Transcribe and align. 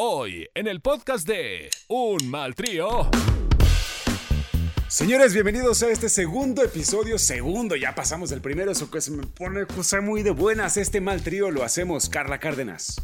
Hoy, 0.00 0.48
en 0.54 0.68
el 0.68 0.80
podcast 0.80 1.26
de 1.26 1.70
Un 1.88 2.30
Mal 2.30 2.54
Trío. 2.54 3.10
Señores, 4.86 5.34
bienvenidos 5.34 5.82
a 5.82 5.90
este 5.90 6.08
segundo 6.08 6.62
episodio. 6.62 7.18
Segundo, 7.18 7.74
ya 7.74 7.96
pasamos 7.96 8.30
del 8.30 8.40
primero, 8.40 8.70
eso 8.70 8.92
que 8.92 9.00
se 9.00 9.10
me 9.10 9.26
pone 9.26 9.66
cosa 9.66 10.00
muy 10.00 10.22
de 10.22 10.30
buenas. 10.30 10.76
Este 10.76 11.00
mal 11.00 11.24
trío 11.24 11.50
lo 11.50 11.64
hacemos, 11.64 12.08
Carla 12.08 12.38
Cárdenas. 12.38 13.02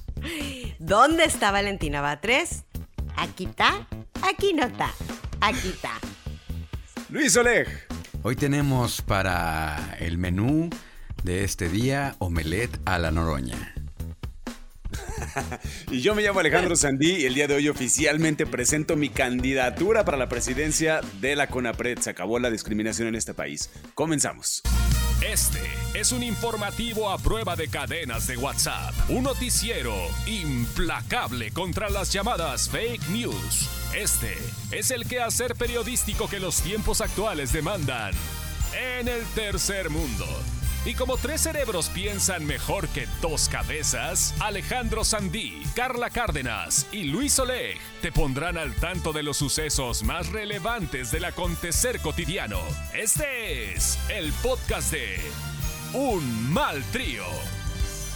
¿Dónde 0.78 1.24
está 1.24 1.50
Valentina 1.50 2.00
Batres? 2.00 2.62
Aquí 3.16 3.46
está, 3.46 3.88
aquí 4.22 4.52
no 4.52 4.64
está, 4.64 4.94
aquí 5.40 5.70
está. 5.70 5.98
Luis 7.08 7.36
Oleg. 7.36 7.66
Hoy 8.22 8.36
tenemos 8.36 9.02
para 9.02 9.96
el 9.98 10.16
menú 10.16 10.70
de 11.24 11.42
este 11.42 11.68
día 11.68 12.14
omelette 12.20 12.78
a 12.84 13.00
la 13.00 13.10
noroña. 13.10 13.73
y 15.90 16.00
yo 16.00 16.14
me 16.14 16.22
llamo 16.22 16.40
Alejandro 16.40 16.76
Sandí 16.76 17.12
y 17.16 17.24
el 17.26 17.34
día 17.34 17.46
de 17.46 17.54
hoy 17.54 17.68
oficialmente 17.68 18.46
presento 18.46 18.96
mi 18.96 19.08
candidatura 19.08 20.04
para 20.04 20.16
la 20.16 20.28
presidencia 20.28 21.00
de 21.20 21.36
la 21.36 21.46
CONAPRED. 21.48 21.98
Se 21.98 22.10
acabó 22.10 22.38
la 22.38 22.50
discriminación 22.50 23.08
en 23.08 23.14
este 23.14 23.34
país. 23.34 23.70
Comenzamos. 23.94 24.62
Este 25.22 25.62
es 25.94 26.12
un 26.12 26.22
informativo 26.22 27.10
a 27.10 27.18
prueba 27.18 27.56
de 27.56 27.68
cadenas 27.68 28.26
de 28.26 28.36
WhatsApp. 28.36 28.92
Un 29.08 29.24
noticiero 29.24 29.94
implacable 30.26 31.50
contra 31.50 31.88
las 31.88 32.12
llamadas 32.12 32.68
fake 32.68 33.08
news. 33.08 33.70
Este 33.96 34.36
es 34.70 34.90
el 34.90 35.06
quehacer 35.06 35.54
periodístico 35.54 36.28
que 36.28 36.40
los 36.40 36.60
tiempos 36.60 37.00
actuales 37.00 37.52
demandan. 37.52 38.12
En 38.98 39.08
el 39.08 39.24
tercer 39.34 39.88
mundo. 39.88 40.26
Y 40.86 40.94
como 40.94 41.16
tres 41.16 41.40
cerebros 41.40 41.88
piensan 41.88 42.44
mejor 42.44 42.88
que 42.88 43.08
dos 43.22 43.48
cabezas, 43.48 44.34
Alejandro 44.40 45.02
Sandí, 45.02 45.62
Carla 45.74 46.10
Cárdenas 46.10 46.86
y 46.92 47.04
Luis 47.04 47.38
Oleg 47.38 47.78
te 48.02 48.12
pondrán 48.12 48.58
al 48.58 48.74
tanto 48.74 49.14
de 49.14 49.22
los 49.22 49.38
sucesos 49.38 50.02
más 50.02 50.30
relevantes 50.30 51.10
del 51.10 51.24
acontecer 51.24 52.00
cotidiano. 52.00 52.58
Este 52.92 53.72
es 53.72 53.98
el 54.10 54.30
podcast 54.34 54.92
de 54.92 55.20
Un 55.94 56.52
Mal 56.52 56.82
Trío. 56.92 57.24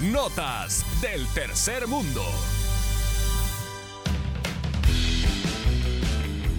Notas 0.00 0.84
del 1.00 1.27
Tercer 1.28 1.87
Mundo. 1.87 2.23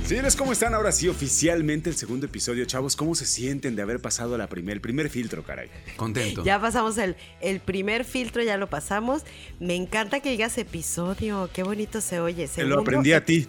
Señores, 0.10 0.36
¿cómo 0.36 0.54
están? 0.54 0.74
Ahora 0.74 0.92
sí, 0.92 1.08
oficialmente 1.08 1.88
el 1.88 1.96
segundo 1.96 2.26
episodio. 2.26 2.66
Chavos, 2.66 2.96
¿cómo 2.96 3.14
se 3.14 3.28
sienten 3.28 3.76
de 3.76 3.84
haber 3.84 4.00
pasado 4.00 4.40
la 4.40 4.50
primer, 4.50 4.74
el 4.74 4.82
primer 4.82 5.08
filtro, 5.08 5.44
caray? 5.44 5.70
Contento. 5.98 6.44
Ya 6.44 6.60
pasamos 6.60 6.98
el, 6.98 7.16
el 7.42 7.60
primer 7.60 8.06
filtro, 8.06 8.42
ya 8.42 8.58
lo 8.58 8.68
pasamos. 8.68 9.22
Me 9.60 9.76
encanta 9.76 10.20
que 10.20 10.32
digas 10.32 10.58
episodio, 10.58 11.48
qué 11.54 11.62
bonito 11.62 12.02
se 12.02 12.20
oye. 12.20 12.48
Te 12.48 12.64
lo 12.64 12.80
aprendí 12.80 13.14
a 13.14 13.24
ti. 13.24 13.46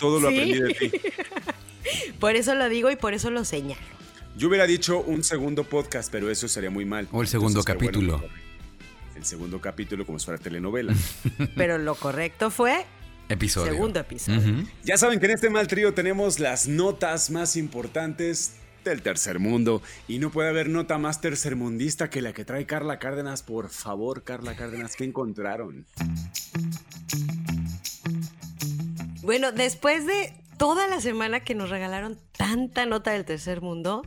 Todo 0.00 0.18
lo 0.18 0.26
aprendí 0.26 0.58
de 0.58 0.74
ti. 0.74 0.90
por 2.18 2.34
eso 2.34 2.56
lo 2.56 2.68
digo 2.68 2.90
y 2.90 2.96
por 2.96 3.14
eso 3.14 3.30
lo 3.30 3.44
señalo. 3.44 3.80
Yo 4.36 4.48
hubiera 4.48 4.66
dicho 4.66 4.98
un 4.98 5.22
segundo 5.22 5.62
podcast, 5.62 6.10
pero 6.10 6.30
eso 6.30 6.48
sería 6.48 6.70
muy 6.70 6.84
mal. 6.84 7.06
O 7.12 7.22
el 7.22 7.28
segundo 7.28 7.60
Entonces, 7.60 7.74
capítulo. 7.76 8.18
bueno, 8.18 8.34
el 9.14 9.24
segundo 9.24 9.60
capítulo 9.60 10.04
como 10.04 10.18
si 10.18 10.24
fuera 10.24 10.42
telenovela. 10.42 10.94
Pero 11.54 11.78
lo 11.78 11.94
correcto 11.94 12.50
fue 12.50 12.86
Episodio. 13.32 13.72
segundo 13.72 14.00
episodio. 14.00 14.64
Ya 14.84 14.96
saben 14.96 15.18
que 15.18 15.26
en 15.26 15.32
este 15.32 15.48
mal 15.48 15.66
trío 15.66 15.94
tenemos 15.94 16.38
las 16.38 16.68
notas 16.68 17.30
más 17.30 17.56
importantes 17.56 18.52
del 18.84 19.02
tercer 19.02 19.38
mundo. 19.38 19.82
Y 20.08 20.18
no 20.18 20.30
puede 20.30 20.48
haber 20.48 20.68
nota 20.68 20.98
más 20.98 21.20
tercermundista 21.20 22.10
que 22.10 22.20
la 22.20 22.32
que 22.32 22.44
trae 22.44 22.66
Carla 22.66 22.98
Cárdenas. 22.98 23.42
Por 23.42 23.70
favor, 23.70 24.22
Carla 24.24 24.56
Cárdenas, 24.56 24.96
¿qué 24.96 25.04
encontraron? 25.04 25.86
Bueno, 29.22 29.52
después 29.52 30.06
de 30.06 30.34
toda 30.58 30.88
la 30.88 31.00
semana 31.00 31.40
que 31.40 31.54
nos 31.54 31.70
regalaron 31.70 32.18
tanta 32.36 32.86
nota 32.86 33.12
del 33.12 33.24
tercer 33.24 33.60
mundo, 33.60 34.02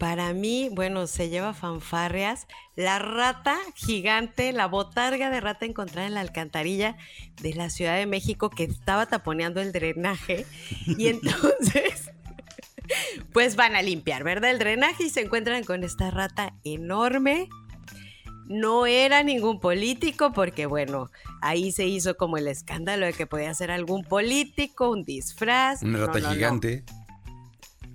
para 0.00 0.32
mí, 0.32 0.70
bueno, 0.72 1.06
se 1.06 1.28
lleva 1.28 1.52
fanfarrias. 1.52 2.46
La 2.74 2.98
rata 2.98 3.58
gigante, 3.74 4.50
la 4.54 4.66
botarga 4.66 5.28
de 5.28 5.42
rata 5.42 5.66
encontrada 5.66 6.08
en 6.08 6.14
la 6.14 6.22
alcantarilla 6.22 6.96
de 7.42 7.52
la 7.52 7.68
Ciudad 7.68 7.98
de 7.98 8.06
México 8.06 8.48
que 8.48 8.64
estaba 8.64 9.04
taponeando 9.04 9.60
el 9.60 9.72
drenaje. 9.72 10.46
Y 10.86 11.08
entonces, 11.08 12.10
pues 13.34 13.56
van 13.56 13.76
a 13.76 13.82
limpiar, 13.82 14.24
¿verdad? 14.24 14.52
El 14.52 14.58
drenaje 14.58 15.04
y 15.04 15.10
se 15.10 15.20
encuentran 15.20 15.64
con 15.64 15.84
esta 15.84 16.10
rata 16.10 16.54
enorme. 16.64 17.50
No 18.46 18.86
era 18.86 19.22
ningún 19.22 19.60
político 19.60 20.32
porque, 20.32 20.64
bueno, 20.64 21.10
ahí 21.42 21.72
se 21.72 21.86
hizo 21.86 22.16
como 22.16 22.38
el 22.38 22.48
escándalo 22.48 23.04
de 23.04 23.12
que 23.12 23.26
podía 23.26 23.52
ser 23.52 23.70
algún 23.70 24.02
político, 24.02 24.90
un 24.90 25.04
disfraz. 25.04 25.82
Una 25.82 26.06
rata 26.06 26.20
no, 26.20 26.28
no. 26.28 26.34
gigante. 26.34 26.84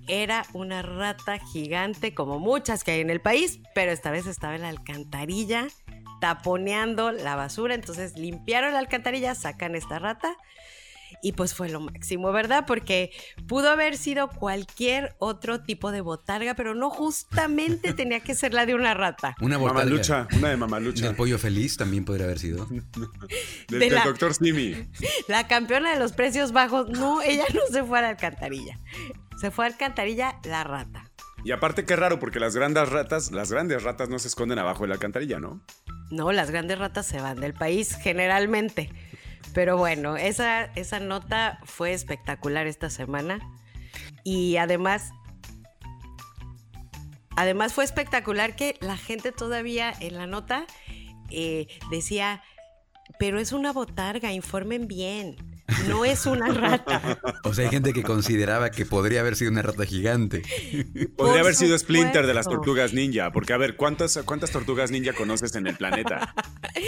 Era 0.08 0.44
una 0.52 0.82
rata 0.82 1.38
gigante 1.38 2.14
como 2.14 2.38
muchas 2.38 2.84
que 2.84 2.92
hay 2.92 3.00
en 3.00 3.10
el 3.10 3.20
país, 3.20 3.60
pero 3.74 3.90
esta 3.92 4.10
vez 4.10 4.26
estaba 4.26 4.54
en 4.54 4.62
la 4.62 4.68
alcantarilla 4.68 5.66
taponeando 6.20 7.12
la 7.12 7.36
basura. 7.36 7.74
Entonces 7.74 8.16
limpiaron 8.16 8.72
la 8.72 8.78
alcantarilla, 8.78 9.34
sacan 9.34 9.74
esta 9.74 9.98
rata 9.98 10.36
y 11.22 11.32
pues 11.32 11.54
fue 11.54 11.68
lo 11.68 11.80
máximo, 11.80 12.30
¿verdad? 12.32 12.64
Porque 12.66 13.10
pudo 13.48 13.70
haber 13.70 13.96
sido 13.96 14.28
cualquier 14.28 15.14
otro 15.18 15.62
tipo 15.62 15.90
de 15.92 16.00
botarga, 16.00 16.54
pero 16.54 16.74
no 16.74 16.90
justamente 16.90 17.92
tenía 17.94 18.20
que 18.20 18.34
ser 18.34 18.52
la 18.54 18.66
de 18.66 18.74
una 18.74 18.94
rata. 18.94 19.34
Una 19.40 19.56
botarga. 19.56 19.84
Mamalucha, 19.84 20.28
una 20.36 20.48
de 20.50 20.56
Mamalucha. 20.56 21.06
Del 21.06 21.16
pollo 21.16 21.38
feliz 21.38 21.76
también 21.76 22.04
podría 22.04 22.26
haber 22.26 22.38
sido. 22.38 22.66
Del, 22.66 22.80
de 23.68 23.78
del 23.78 23.94
la- 23.94 24.04
doctor 24.04 24.34
Simi. 24.34 24.88
La 25.28 25.46
campeona 25.48 25.92
de 25.92 25.98
los 25.98 26.12
precios 26.12 26.52
bajos, 26.52 26.88
no, 26.90 27.22
ella 27.22 27.44
no 27.54 27.60
se 27.70 27.82
fue 27.82 27.98
a 27.98 28.02
la 28.02 28.08
alcantarilla. 28.10 28.78
Se 29.36 29.50
fue 29.50 29.66
a 29.66 29.68
la 29.68 29.74
alcantarilla 29.74 30.40
la 30.44 30.64
rata. 30.64 31.10
Y 31.44 31.52
aparte, 31.52 31.84
qué 31.84 31.94
raro, 31.94 32.18
porque 32.18 32.40
las 32.40 32.56
grandes 32.56 32.88
ratas, 32.88 33.30
las 33.30 33.52
grandes 33.52 33.82
ratas 33.82 34.08
no 34.08 34.18
se 34.18 34.28
esconden 34.28 34.58
abajo 34.58 34.82
de 34.82 34.88
la 34.88 34.94
alcantarilla, 34.94 35.38
¿no? 35.38 35.60
No, 36.10 36.32
las 36.32 36.50
grandes 36.50 36.78
ratas 36.78 37.06
se 37.06 37.20
van 37.20 37.40
del 37.40 37.54
país 37.54 37.96
generalmente. 38.00 38.90
Pero 39.54 39.76
bueno, 39.76 40.16
esa, 40.16 40.64
esa 40.64 41.00
nota 41.00 41.60
fue 41.64 41.92
espectacular 41.92 42.66
esta 42.66 42.90
semana. 42.90 43.38
Y 44.24 44.56
además, 44.56 45.12
además 47.36 47.72
fue 47.74 47.84
espectacular 47.84 48.56
que 48.56 48.76
la 48.80 48.96
gente 48.96 49.32
todavía 49.32 49.92
en 50.00 50.16
la 50.16 50.26
nota 50.26 50.66
eh, 51.30 51.68
decía, 51.90 52.42
pero 53.18 53.38
es 53.38 53.52
una 53.52 53.72
botarga, 53.72 54.32
informen 54.32 54.88
bien. 54.88 55.36
No 55.88 56.04
es 56.04 56.26
una 56.26 56.48
rata. 56.48 57.18
O 57.44 57.52
sea, 57.54 57.64
hay 57.64 57.70
gente 57.70 57.92
que 57.92 58.02
consideraba 58.02 58.70
que 58.70 58.86
podría 58.86 59.20
haber 59.20 59.36
sido 59.36 59.50
una 59.50 59.62
rata 59.62 59.84
gigante. 59.84 60.42
Podría 60.92 61.08
Por 61.16 61.38
haber 61.38 61.54
sido 61.54 61.76
Splinter 61.78 62.26
de 62.26 62.34
las 62.34 62.46
tortugas 62.46 62.92
ninja. 62.92 63.32
Porque, 63.32 63.52
a 63.52 63.56
ver, 63.56 63.76
¿cuántas, 63.76 64.18
¿cuántas 64.24 64.50
tortugas 64.50 64.90
ninja 64.90 65.12
conoces 65.12 65.54
en 65.56 65.66
el 65.66 65.76
planeta? 65.76 66.34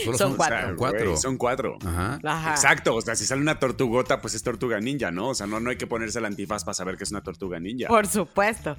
Solo 0.05 0.19
Son 0.19 0.37
cuatro. 0.37 0.59
sea, 0.59 0.77
cuatro. 0.77 1.17
son 1.17 1.37
cuatro. 1.37 1.79
Ajá. 1.85 2.19
Ajá. 2.23 2.51
Exacto, 2.51 2.95
o 2.95 3.01
sea, 3.01 3.17
si 3.17 3.27
sale 3.27 3.41
una 3.41 3.59
tortugota, 3.59 4.21
pues 4.21 4.35
es 4.35 4.43
tortuga 4.43 4.79
ninja, 4.81 5.11
¿no? 5.11 5.31
O 5.31 5.35
sea, 5.35 5.47
no, 5.47 5.61
no 5.61 5.71
hay 5.71 5.77
que 5.77 5.87
ponerse 5.87 6.19
el 6.19 6.25
antifaz 6.25 6.65
para 6.65 6.75
saber 6.75 6.97
que 6.97 7.05
es 7.05 7.11
una 7.11 7.23
tortuga 7.23 7.59
ninja. 7.59 7.89
Por 7.89 8.07
supuesto. 8.07 8.77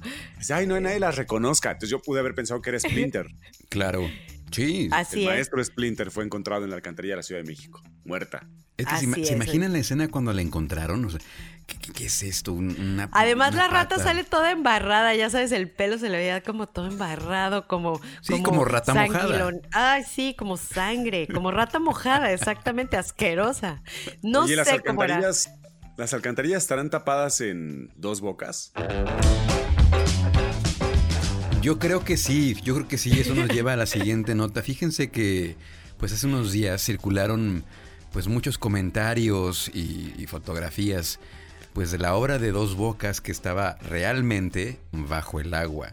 Ay, 0.50 0.66
no 0.66 0.74
hay 0.76 0.82
nadie 0.82 1.00
las 1.00 1.16
reconozca. 1.16 1.72
Entonces 1.72 1.90
yo 1.90 2.00
pude 2.00 2.20
haber 2.20 2.34
pensado 2.34 2.62
que 2.62 2.70
era 2.70 2.80
Splinter. 2.80 3.26
Claro. 3.68 4.08
Sí. 4.50 4.88
Así 4.92 5.20
el 5.20 5.28
es. 5.28 5.34
maestro 5.34 5.64
Splinter 5.64 6.10
fue 6.10 6.24
encontrado 6.24 6.64
en 6.64 6.70
la 6.70 6.76
alcantarilla 6.76 7.12
de 7.12 7.18
la 7.18 7.22
Ciudad 7.22 7.40
de 7.42 7.46
México, 7.46 7.82
muerta. 8.04 8.48
Es 8.80 8.86
que 8.86 8.96
se, 8.96 9.06
Así 9.06 9.06
es, 9.06 9.28
¿se 9.28 9.34
oye. 9.34 9.44
imaginan 9.44 9.72
la 9.72 9.78
escena 9.78 10.08
cuando 10.08 10.32
la 10.32 10.42
encontraron? 10.42 11.04
O 11.04 11.10
sea, 11.10 11.20
¿qué, 11.66 11.76
qué- 11.78 11.92
qué 11.92 12.06
es 12.06 12.22
esto? 12.22 12.52
Una, 12.52 13.08
Además, 13.12 13.52
una 13.52 13.64
la 13.66 13.68
rata 13.72 13.96
pata. 13.96 14.02
sale 14.08 14.24
toda 14.24 14.50
embarrada, 14.50 15.14
ya 15.14 15.30
sabes, 15.30 15.52
el 15.52 15.70
pelo 15.70 15.98
se 15.98 16.08
le 16.08 16.16
veía 16.18 16.42
como 16.42 16.66
todo 16.68 16.86
embarrado, 16.86 17.66
como. 17.68 18.00
Sí, 18.22 18.42
como 18.42 18.64
rata 18.64 18.94
mojada. 18.94 19.50
Ay, 19.72 20.02
sí, 20.04 20.34
como 20.38 20.56
sangre, 20.56 21.26
como 21.32 21.50
rata 21.50 21.78
mojada, 21.78 22.32
exactamente, 22.32 22.96
asquerosa. 22.96 23.82
No 24.22 24.44
Oye, 24.44 24.56
las 24.56 24.68
sé 24.68 24.80
cómo 24.80 25.04
era. 25.04 25.16
alcantarillas, 25.16 25.50
las 25.96 26.14
alcantarillas 26.14 26.62
estarán 26.62 26.88
tapadas 26.90 27.40
en 27.40 27.90
dos 27.96 28.20
bocas. 28.20 28.72
Yo 31.60 31.78
creo 31.78 32.04
que 32.04 32.16
sí, 32.16 32.56
yo 32.64 32.74
creo 32.74 32.88
que 32.88 32.96
sí, 32.96 33.20
eso 33.20 33.34
nos 33.34 33.48
lleva 33.54 33.74
a 33.74 33.76
la 33.76 33.86
siguiente 33.86 34.34
nota. 34.34 34.62
Fíjense 34.62 35.10
que 35.10 35.56
pues 35.98 36.10
hace 36.12 36.26
unos 36.26 36.52
días 36.52 36.82
circularon 36.82 37.64
pues 38.12 38.26
muchos 38.28 38.58
comentarios 38.58 39.70
y, 39.74 40.14
y 40.18 40.26
fotografías 40.26 41.20
pues 41.72 41.90
de 41.92 41.98
la 41.98 42.14
obra 42.16 42.38
de 42.38 42.50
Dos 42.52 42.74
Bocas 42.74 43.20
que 43.20 43.30
estaba 43.32 43.76
realmente 43.76 44.78
bajo 44.92 45.38
el 45.40 45.54
agua. 45.54 45.92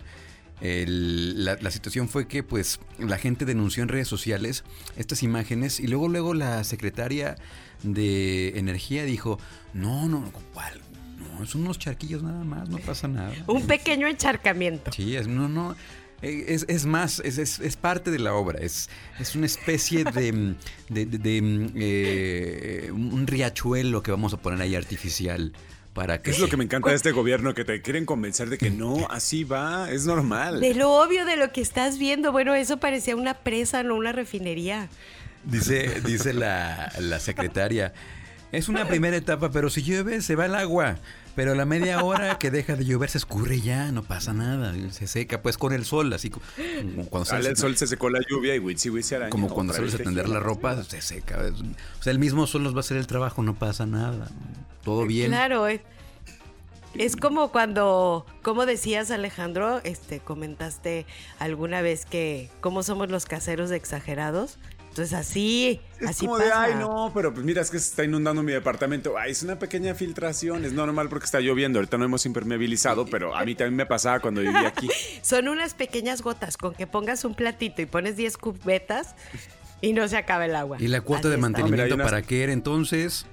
El- 0.59 1.45
la, 1.45 1.55
la 1.61 1.69
situación 1.69 2.09
fue 2.09 2.27
que 2.27 2.41
pues 2.41 2.79
la 2.97 3.17
gente 3.19 3.45
denunció 3.45 3.83
en 3.83 3.89
redes 3.89 4.07
sociales 4.07 4.63
estas 4.95 5.21
imágenes 5.21 5.79
y 5.79 5.85
luego 5.87 6.07
luego 6.09 6.33
la 6.33 6.63
secretaria 6.63 7.35
de 7.83 8.57
energía 8.57 9.03
dijo 9.05 9.39
no 9.75 10.07
no 10.09 10.31
¿cuál? 10.55 10.81
no 11.19 11.45
son 11.45 11.61
unos 11.61 11.77
charquillos 11.77 12.23
nada 12.23 12.43
más 12.43 12.67
no 12.69 12.79
pasa 12.79 13.07
nada 13.07 13.31
Un 13.45 13.67
pequeño 13.67 14.07
encharcamiento. 14.07 14.91
Sí, 14.91 15.15
es- 15.15 15.27
no, 15.27 15.47
no. 15.47 15.75
Eh, 16.21 16.45
Es, 16.49 16.65
es 16.67 16.85
más, 16.85 17.19
es, 17.23 17.37
es- 17.37 17.59
es 17.59 17.75
parte 17.77 18.09
de 18.11 18.19
la 18.19 18.33
obra, 18.33 18.59
es, 18.59 18.89
es 19.19 19.35
una 19.35 19.45
especie 19.45 20.03
de, 20.03 20.31
mm, 20.33 20.55
de- 20.89 21.05
de- 21.05 21.17
de, 21.19 21.41
mm, 21.41 21.71
eh, 21.75 22.89
un 22.91 23.27
riachuelo 23.27 24.01
que 24.03 24.11
vamos 24.11 24.33
a 24.33 24.37
poner 24.37 24.61
ahí 24.61 24.75
artificial 24.75 25.53
para 25.93 26.21
que... 26.21 26.29
Es 26.31 26.39
lo 26.39 26.47
que 26.47 26.57
me 26.57 26.63
encanta 26.63 26.89
de 26.89 26.95
este 26.95 27.11
gobierno, 27.11 27.53
que 27.55 27.65
te 27.65 27.81
quieren 27.81 28.05
convencer 28.05 28.49
de 28.49 28.57
que 28.59 28.69
no, 28.69 29.07
así 29.09 29.43
va, 29.43 29.91
es 29.91 30.05
normal. 30.05 30.59
De 30.59 30.75
lo 30.75 30.91
obvio 30.93 31.25
de 31.25 31.37
lo 31.37 31.51
que 31.51 31.61
estás 31.61 31.97
viendo. 31.97 32.31
Bueno, 32.31 32.53
eso 32.53 32.77
parecía 32.77 33.15
una 33.15 33.33
presa, 33.35 33.81
no 33.83 33.95
una 33.95 34.11
refinería. 34.11 34.89
Dice, 35.43 36.01
dice 36.01 36.33
la, 36.33 36.91
la 36.99 37.19
secretaria, 37.19 37.93
es 38.51 38.69
una 38.69 38.87
primera 38.87 39.15
etapa, 39.17 39.49
pero 39.49 39.69
si 39.71 39.81
llueve 39.81 40.21
se 40.21 40.35
va 40.35 40.45
el 40.45 40.55
agua. 40.55 40.97
Pero 41.37 41.51
a 41.51 41.55
la 41.55 41.65
media 41.65 42.03
hora 42.03 42.39
que 42.39 42.49
deja 42.49 42.75
de 42.75 42.83
llover 42.83 43.11
se 43.11 43.19
escurre 43.19 43.61
ya, 43.61 43.91
no 43.91 44.01
pasa 44.01 44.33
nada. 44.33 44.73
Se 44.89 45.05
seca 45.05 45.43
pues 45.43 45.59
con 45.59 45.71
el 45.71 45.85
sol, 45.85 46.11
así 46.11 46.31
como 46.31 46.43
cuando 47.11 47.25
Sale 47.25 47.43
sale 47.43 47.49
el 47.49 47.57
sol, 47.57 47.77
se 47.77 47.85
secó 47.85 48.09
la 48.09 48.21
lluvia 48.27 48.55
y 48.55 48.59
witsi 48.59 48.89
witsi 48.89 49.13
araña. 49.13 49.29
Como 49.29 49.47
cuando 49.47 49.71
sales 49.71 49.93
a 49.93 49.99
tender 49.99 50.27
la 50.29 50.39
ropa, 50.39 50.83
se 50.83 50.99
seca. 50.99 51.37
O 51.99 52.01
sea, 52.01 52.09
el 52.09 52.17
mismo 52.17 52.47
sol 52.47 52.63
nos 52.63 52.73
va 52.73 52.77
a 52.77 52.79
hacer 52.79 52.97
el 52.97 53.05
trabajo, 53.05 53.43
no 53.43 53.53
pasa 53.53 53.85
nada. 53.85 54.31
Todo 54.83 55.05
bien. 55.05 55.27
Claro, 55.27 55.67
es, 55.67 55.81
es 56.95 57.15
como 57.15 57.51
cuando, 57.51 58.25
como 58.41 58.65
decías 58.65 59.11
Alejandro, 59.11 59.79
este, 59.83 60.19
comentaste 60.19 61.05
alguna 61.37 61.83
vez 61.83 62.07
que 62.07 62.49
cómo 62.61 62.81
somos 62.81 63.11
los 63.11 63.27
caseros 63.27 63.69
exagerados. 63.69 64.57
Entonces 64.97 65.13
así, 65.13 65.79
Es 65.99 66.09
así 66.09 66.25
como 66.25 66.39
pasa. 66.39 66.67
de, 66.67 66.73
ay, 66.73 66.79
no, 66.79 67.11
pero 67.13 67.31
pues 67.31 67.45
mira, 67.45 67.61
es 67.61 67.69
que 67.69 67.77
se 67.77 67.89
está 67.89 68.03
inundando 68.03 68.41
mi 68.41 68.51
departamento. 68.51 69.15
Ay, 69.15 69.31
es 69.31 69.43
una 69.43 69.59
pequeña 69.59 69.93
filtración, 69.93 70.65
es 70.65 70.73
normal 70.73 71.07
porque 71.07 71.25
está 71.25 71.39
lloviendo. 71.39 71.77
Ahorita 71.77 71.99
no 71.99 72.05
hemos 72.05 72.25
impermeabilizado, 72.25 73.05
pero 73.11 73.35
a 73.35 73.45
mí 73.45 73.53
también 73.53 73.75
me 73.75 73.85
pasaba 73.85 74.19
cuando 74.19 74.41
vivía 74.41 74.67
aquí. 74.69 74.89
Son 75.21 75.47
unas 75.49 75.75
pequeñas 75.75 76.23
gotas 76.23 76.57
con 76.57 76.73
que 76.73 76.87
pongas 76.87 77.23
un 77.25 77.35
platito 77.35 77.79
y 77.83 77.85
pones 77.85 78.15
10 78.15 78.37
cubetas 78.37 79.13
y 79.81 79.93
no 79.93 80.07
se 80.07 80.17
acaba 80.17 80.45
el 80.45 80.55
agua. 80.55 80.77
¿Y 80.79 80.87
la 80.87 81.01
cuota 81.01 81.27
Así 81.27 81.29
de 81.29 81.37
mantenimiento 81.37 81.73
Mira, 81.83 81.83
hay 81.85 81.91
unas- 81.91 82.07
para 82.11 82.23
qué 82.23 82.43
era 82.43 82.51
entonces? 82.53 83.27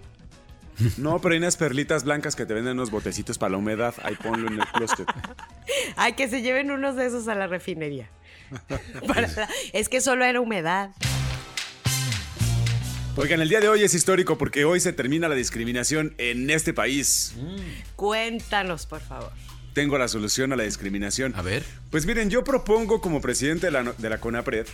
No, 0.98 1.18
pero 1.20 1.32
hay 1.32 1.38
unas 1.38 1.56
perlitas 1.56 2.04
blancas 2.04 2.36
que 2.36 2.44
te 2.44 2.52
venden 2.52 2.74
unos 2.74 2.90
botecitos 2.90 3.38
para 3.38 3.52
la 3.52 3.56
humedad. 3.56 3.94
Ahí 4.02 4.16
ponlo 4.16 4.48
en 4.48 4.60
el 4.60 4.66
closet. 4.66 5.06
Ay, 5.96 6.12
que 6.12 6.28
se 6.28 6.42
lleven 6.42 6.70
unos 6.70 6.94
de 6.96 7.06
esos 7.06 7.26
a 7.28 7.34
la 7.34 7.46
refinería. 7.46 8.10
Para 9.06 9.22
la- 9.22 9.48
es 9.72 9.88
que 9.88 10.02
solo 10.02 10.26
era 10.26 10.38
humedad. 10.40 10.90
Oigan, 13.16 13.40
el 13.40 13.48
día 13.48 13.60
de 13.60 13.68
hoy 13.68 13.82
es 13.82 13.94
histórico 13.94 14.36
porque 14.38 14.64
hoy 14.64 14.80
se 14.80 14.92
termina 14.92 15.28
la 15.28 15.36
discriminación 15.36 16.14
en 16.18 16.50
este 16.50 16.74
país. 16.74 17.34
Cuéntanos, 17.94 18.86
por 18.86 19.00
favor. 19.00 19.30
Tengo 19.72 19.98
la 19.98 20.08
solución 20.08 20.52
a 20.52 20.56
la 20.56 20.64
discriminación. 20.64 21.32
A 21.36 21.42
ver. 21.42 21.64
Pues 21.90 22.06
miren, 22.06 22.28
yo 22.28 22.42
propongo 22.42 23.00
como 23.00 23.20
presidente 23.20 23.66
de 23.66 23.72
la, 23.72 23.84
de 23.84 24.10
la 24.10 24.18
CONAPRED, 24.18 24.66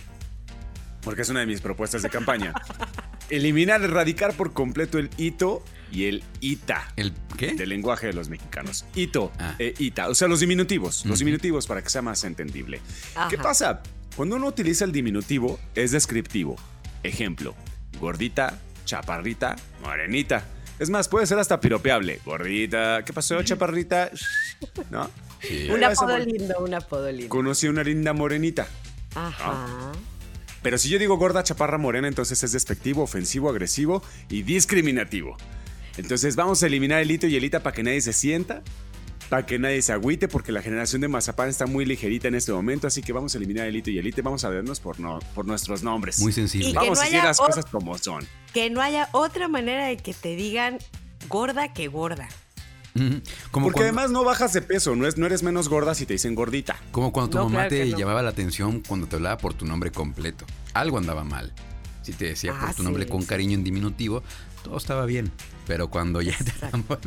porque 1.01 1.21
es 1.21 1.29
una 1.29 1.41
de 1.41 1.45
mis 1.45 1.61
propuestas 1.61 2.01
de 2.01 2.09
campaña, 2.09 2.53
eliminar, 3.29 3.81
erradicar 3.83 4.33
por 4.35 4.53
completo 4.53 4.97
el 4.97 5.09
hito 5.17 5.63
y 5.91 6.05
el 6.05 6.23
ita. 6.39 6.91
¿El 6.95 7.13
qué? 7.37 7.53
Del 7.53 7.69
lenguaje 7.69 8.07
de 8.07 8.13
los 8.13 8.29
mexicanos. 8.29 8.85
Hito, 8.95 9.31
Ah. 9.37 9.55
e 9.59 9.75
ita. 9.77 10.09
O 10.09 10.15
sea, 10.15 10.27
los 10.27 10.39
diminutivos. 10.39 11.05
Los 11.05 11.19
diminutivos 11.19 11.67
para 11.67 11.83
que 11.83 11.89
sea 11.89 12.01
más 12.01 12.23
entendible. 12.23 12.81
¿Qué 13.29 13.37
pasa? 13.37 13.83
Cuando 14.15 14.35
uno 14.35 14.47
utiliza 14.47 14.83
el 14.85 14.91
diminutivo, 14.91 15.59
es 15.75 15.91
descriptivo. 15.91 16.55
Ejemplo: 17.03 17.55
gordita, 18.01 18.59
chaparrita, 18.83 19.55
morenita. 19.81 20.43
Es 20.79 20.89
más, 20.89 21.07
puede 21.07 21.27
ser 21.27 21.37
hasta 21.37 21.61
piropeable. 21.61 22.19
Gordita, 22.25 23.03
¿qué 23.05 23.13
pasó, 23.13 23.41
chaparrita? 23.43 24.11
¿No? 24.89 25.09
Sí. 25.39 25.69
Un 25.69 25.83
apodo 25.83 26.17
lindo, 26.17 26.55
un 26.59 26.73
apodo 26.73 27.11
lindo. 27.11 27.29
Conocí 27.29 27.67
una 27.67 27.83
linda 27.83 28.11
morenita. 28.13 28.67
Ajá. 29.15 29.91
Pero 30.61 30.77
si 30.77 30.89
yo 30.89 30.99
digo 30.99 31.17
gorda, 31.17 31.43
chaparra, 31.43 31.77
morena, 31.77 32.07
entonces 32.07 32.43
es 32.43 32.51
despectivo, 32.51 33.03
ofensivo, 33.03 33.49
agresivo 33.49 34.03
y 34.29 34.43
discriminativo. 34.43 35.37
Entonces 35.97 36.35
vamos 36.35 36.61
a 36.63 36.67
eliminar 36.67 37.01
el 37.01 37.11
hito 37.11 37.27
y 37.27 37.35
el 37.35 37.43
ita 37.43 37.61
para 37.61 37.75
que 37.75 37.83
nadie 37.83 38.01
se 38.01 38.13
sienta, 38.13 38.61
para 39.31 39.45
que 39.45 39.57
nadie 39.57 39.81
se 39.81 39.93
agüite, 39.93 40.27
porque 40.27 40.51
la 40.51 40.61
generación 40.61 40.99
de 40.99 41.07
mazapán 41.07 41.47
está 41.47 41.65
muy 41.65 41.85
ligerita 41.85 42.27
en 42.27 42.35
este 42.35 42.51
momento, 42.51 42.85
así 42.87 43.01
que 43.01 43.13
vamos 43.13 43.33
a 43.33 43.37
eliminar 43.37 43.65
el 43.65 43.73
hito 43.77 43.89
y 43.89 43.97
el 43.97 44.05
ita 44.05 44.19
y 44.19 44.23
vamos 44.23 44.43
a 44.43 44.49
vernos 44.49 44.81
por, 44.81 44.99
no, 44.99 45.19
por 45.33 45.45
nuestros 45.45 45.83
nombres. 45.83 46.19
Muy. 46.19 46.33
Y 46.33 46.35
que 46.59 46.73
Vamos 46.73 46.97
no 46.97 47.01
a 47.01 47.05
decir 47.05 47.23
las 47.23 47.37
cosas 47.37 47.63
como 47.63 47.97
son. 47.97 48.27
Que 48.53 48.69
no 48.69 48.81
haya 48.81 49.07
otra 49.13 49.47
manera 49.47 49.85
de 49.85 49.95
que 49.95 50.13
te 50.13 50.35
digan 50.35 50.79
gorda 51.29 51.71
que 51.71 51.87
gorda. 51.87 52.27
Como 52.93 53.67
Porque 53.67 53.71
cuando, 53.79 53.81
además 53.83 54.11
no 54.11 54.25
bajas 54.25 54.51
de 54.51 54.61
peso, 54.61 54.97
no, 54.97 55.07
es, 55.07 55.17
no 55.17 55.25
eres 55.27 55.43
menos 55.43 55.69
gorda 55.69 55.95
si 55.95 56.05
te 56.05 56.11
dicen 56.11 56.35
gordita. 56.35 56.75
como 56.91 57.13
cuando 57.13 57.29
tu 57.31 57.37
No, 57.37 57.45
mamá 57.45 57.69
claro 57.69 57.69
te 57.69 57.85
no. 57.85 57.97
llamaba 57.97 58.21
la 58.21 58.31
atención 58.31 58.83
cuando 58.85 59.07
te 59.07 59.15
hablaba 59.15 59.37
por 59.37 59.53
tu 59.53 59.65
nombre 59.65 59.91
completo. 59.93 60.45
Algo 60.73 60.97
andaba 60.97 61.23
mal. 61.23 61.53
Si 62.01 62.11
te 62.11 62.25
decía 62.25 62.51
por 62.51 62.67
Ah, 62.69 62.73
tu 62.73 62.83
nombre 62.83 63.07
con 63.07 63.21
sí. 63.21 63.27
cariño 63.29 63.53
en 63.53 63.63
diminutivo, 63.63 64.23
todo 64.63 64.77
estaba 64.77 65.05
bien. 65.05 65.31
Pero 65.67 65.89
cuando 65.89 66.21
ya 66.21 66.37
te 66.37 66.49
Exacto. 66.51 66.99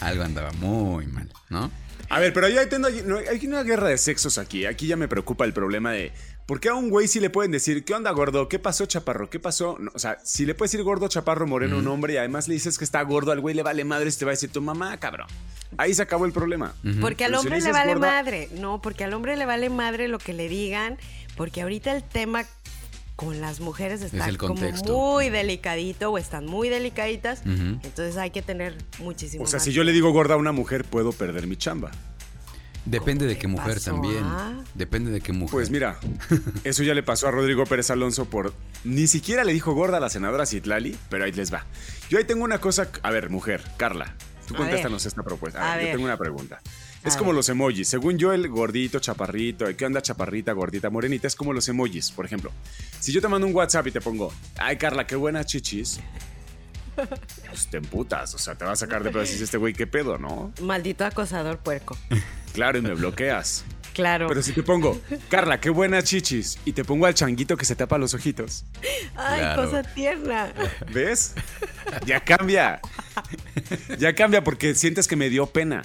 algo 0.00 0.22
andaba 0.24 0.52
muy 0.52 1.06
mal, 1.06 1.28
¿no? 1.50 1.70
A 2.08 2.18
ver, 2.20 2.32
pero 2.32 2.48
ya 2.48 2.68
tengo, 2.68 2.88
no, 3.06 3.18
hay 3.18 3.46
una 3.46 3.62
guerra 3.62 3.88
de 3.88 3.96
sexos 3.98 4.36
aquí. 4.38 4.66
Aquí 4.66 4.86
ya 4.86 4.96
me 4.96 5.08
preocupa 5.08 5.44
el 5.44 5.52
problema 5.52 5.92
de. 5.92 6.12
¿Por 6.46 6.58
qué 6.60 6.68
a 6.68 6.74
un 6.74 6.90
güey 6.90 7.06
sí 7.08 7.20
le 7.20 7.30
pueden 7.30 7.52
decir, 7.52 7.84
¿qué 7.84 7.94
onda, 7.94 8.10
gordo? 8.10 8.48
¿Qué 8.48 8.58
pasó, 8.58 8.84
chaparro? 8.84 9.30
¿Qué 9.30 9.38
pasó? 9.38 9.76
No, 9.78 9.90
o 9.94 9.98
sea, 9.98 10.18
si 10.24 10.44
le 10.44 10.54
puedes 10.54 10.72
decir 10.72 10.84
gordo, 10.84 11.08
chaparro, 11.08 11.46
moreno, 11.46 11.78
un 11.78 11.86
hombre, 11.86 12.14
y 12.14 12.16
además 12.16 12.48
le 12.48 12.54
dices 12.54 12.76
que 12.78 12.84
está 12.84 13.00
gordo, 13.02 13.30
al 13.32 13.40
güey 13.40 13.54
le 13.54 13.62
vale 13.62 13.84
madre 13.84 14.10
si 14.10 14.18
te 14.18 14.24
va 14.26 14.32
a 14.32 14.34
decir 14.34 14.50
tu 14.50 14.60
mamá, 14.60 14.98
cabrón. 14.98 15.28
Ahí 15.78 15.94
se 15.94 16.02
acabó 16.02 16.26
el 16.26 16.32
problema. 16.32 16.74
Porque 17.00 17.24
al 17.24 17.30
si 17.30 17.36
hombre 17.38 17.60
le 17.60 17.72
vale 17.72 17.94
gorda- 17.94 18.08
madre. 18.10 18.48
No, 18.58 18.82
porque 18.82 19.04
al 19.04 19.14
hombre 19.14 19.36
le 19.36 19.46
vale 19.46 19.70
madre 19.70 20.08
lo 20.08 20.18
que 20.18 20.34
le 20.34 20.48
digan. 20.48 20.98
Porque 21.36 21.62
ahorita 21.62 21.92
el 21.96 22.02
tema 22.02 22.44
con 23.22 23.40
las 23.40 23.60
mujeres 23.60 24.02
está 24.02 24.28
el 24.28 24.36
como 24.38 24.54
contexto. 24.54 24.92
muy 24.98 25.30
delicadito 25.30 26.10
o 26.10 26.18
están 26.18 26.46
muy 26.46 26.68
delicaditas. 26.68 27.42
Entonces 27.44 28.16
hay 28.16 28.30
que 28.30 28.42
tener 28.42 28.76
muchísimo 28.98 29.44
O 29.44 29.46
sea, 29.46 29.58
más 29.58 29.64
si 29.64 29.72
yo 29.72 29.84
le 29.84 29.92
digo 29.92 30.10
gorda 30.12 30.34
a 30.34 30.36
una 30.36 30.52
mujer, 30.52 30.84
puedo 30.84 31.12
perder 31.12 31.46
mi 31.46 31.56
chamba. 31.56 31.90
Depende 32.84 33.26
de 33.26 33.38
qué 33.38 33.46
mujer 33.46 33.74
pasó, 33.74 33.92
también. 33.92 34.24
ah? 34.24 34.60
Depende 34.74 35.12
de 35.12 35.20
qué 35.20 35.32
mujer. 35.32 35.52
Pues 35.52 35.70
mira, 35.70 36.00
eso 36.64 36.82
ya 36.82 36.94
le 36.94 37.04
pasó 37.04 37.28
a 37.28 37.30
Rodrigo 37.30 37.64
Pérez 37.64 37.90
Alonso 37.90 38.24
por. 38.24 38.52
Ni 38.82 39.06
siquiera 39.06 39.44
le 39.44 39.52
dijo 39.52 39.72
gorda 39.72 39.98
a 39.98 40.00
la 40.00 40.10
senadora 40.10 40.46
Citlali, 40.46 40.96
pero 41.08 41.24
ahí 41.24 41.30
les 41.32 41.52
va. 41.54 41.64
Yo 42.10 42.18
ahí 42.18 42.24
tengo 42.24 42.42
una 42.42 42.58
cosa. 42.58 42.90
A 43.02 43.10
ver, 43.12 43.30
mujer, 43.30 43.62
Carla, 43.76 44.16
tú 44.48 44.54
A 44.54 44.58
contéstanos 44.58 45.04
ver. 45.04 45.08
esta 45.08 45.22
propuesta. 45.22 45.60
A 45.60 45.74
A 45.74 45.76
ver, 45.76 45.86
yo 45.86 45.92
tengo 45.92 46.06
una 46.06 46.16
pregunta. 46.16 46.60
Es 47.04 47.16
como 47.16 47.32
los 47.32 47.48
emojis. 47.48 47.88
Según 47.88 48.16
yo, 48.18 48.32
el 48.32 48.48
gordito, 48.48 49.00
chaparrito, 49.00 49.64
¿qué 49.76 49.86
onda 49.86 50.00
chaparrita, 50.00 50.52
gordita, 50.52 50.88
morenita? 50.88 51.26
Es 51.26 51.34
como 51.34 51.52
los 51.52 51.68
emojis. 51.68 52.10
Por 52.12 52.24
ejemplo, 52.26 52.52
si 53.00 53.12
yo 53.12 53.20
te 53.20 53.28
mando 53.28 53.46
un 53.46 53.54
WhatsApp 53.54 53.88
y 53.88 53.90
te 53.90 54.00
pongo, 54.00 54.32
ay 54.58 54.76
Carla, 54.76 55.06
qué 55.06 55.16
buenas 55.16 55.46
chichis. 55.46 56.00
Pues 57.48 57.66
te 57.68 57.78
emputas, 57.78 58.34
o 58.34 58.38
sea, 58.38 58.54
te 58.54 58.64
va 58.64 58.72
a 58.72 58.76
sacar 58.76 59.02
de 59.02 59.10
pedo 59.10 59.22
y 59.22 59.26
dices, 59.26 59.40
este 59.40 59.56
güey, 59.56 59.72
qué 59.72 59.86
pedo, 59.86 60.18
¿no? 60.18 60.52
Maldito 60.60 61.04
acosador 61.04 61.58
puerco. 61.58 61.96
Claro, 62.52 62.78
y 62.78 62.82
me 62.82 62.92
bloqueas. 62.94 63.64
Claro. 63.94 64.26
Pero 64.28 64.42
si 64.42 64.52
te 64.52 64.62
pongo, 64.62 65.00
Carla, 65.30 65.58
qué 65.60 65.70
buenas 65.70 66.04
chichis, 66.04 66.58
y 66.66 66.72
te 66.72 66.84
pongo 66.84 67.06
al 67.06 67.14
changuito 67.14 67.56
que 67.56 67.64
se 67.64 67.76
tapa 67.76 67.96
los 67.98 68.14
ojitos, 68.14 68.64
Ay, 69.16 69.40
Claro. 69.40 69.62
cosa 69.64 69.82
tierna. 69.82 70.52
¿ves? 70.92 71.34
Ya 72.06 72.20
cambia. 72.20 72.80
Ya 73.98 74.14
cambia 74.14 74.44
porque 74.44 74.74
sientes 74.74 75.08
que 75.08 75.16
me 75.16 75.28
dio 75.30 75.46
pena. 75.46 75.82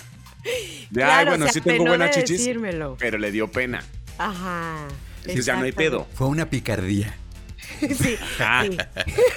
De, 0.89 1.03
ay, 1.03 1.25
bueno, 1.25 1.47
sí 1.49 1.61
tengo 1.61 1.85
buenas 1.85 2.15
de 2.15 2.21
chichis, 2.23 2.39
decírmelo. 2.39 2.95
pero 2.99 3.17
le 3.17 3.31
dio 3.31 3.47
pena. 3.51 3.83
Ajá. 4.17 4.87
Entonces 5.21 5.45
ya 5.45 5.55
no 5.57 5.63
hay 5.63 5.71
pedo. 5.73 6.07
Fue 6.13 6.27
una 6.27 6.49
picardía, 6.49 7.15
Sí, 7.79 8.15
Ah. 8.39 8.63
sí. 8.65 8.77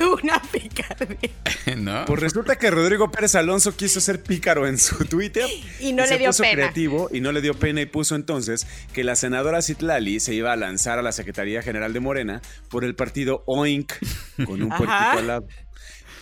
Una 0.23 0.41
picardía. 0.41 1.31
¿no? 1.77 2.05
Pues 2.07 2.21
resulta 2.21 2.57
que 2.57 2.71
Rodrigo 2.71 3.11
Pérez 3.11 3.35
Alonso 3.35 3.77
quiso 3.77 4.01
ser 4.01 4.23
pícaro 4.23 4.67
en 4.69 4.79
su 4.79 5.05
Twitter. 5.05 5.47
Y 5.81 5.93
no 5.93 6.07
le 6.07 6.17
dio 6.19 6.29
puso 6.29 6.43
pena. 6.45 6.55
creativo 6.55 7.09
y 7.13 7.21
no 7.21 7.33
le 7.33 7.41
dio 7.43 7.55
pena 7.55 7.81
y 7.81 7.87
puso 7.87 8.15
entonces 8.15 8.67
que 8.93 9.03
la 9.05 9.17
senadora 9.17 9.61
Citlali 9.63 10.21
se 10.21 10.35
iba 10.35 10.53
a 10.53 10.57
lanzar 10.57 10.99
a 10.99 11.03
la 11.03 11.13
Secretaría 11.13 11.61
General 11.63 11.93
de 11.93 12.01
Morena 12.01 12.41
por 12.71 12.85
el 12.85 12.95
partido 12.95 13.43
OINC 13.47 13.93
con 14.47 14.63
un 14.63 14.73
Ajá. 14.73 14.79
puerquito 14.79 15.19
al 15.19 15.27
lado. 15.27 15.47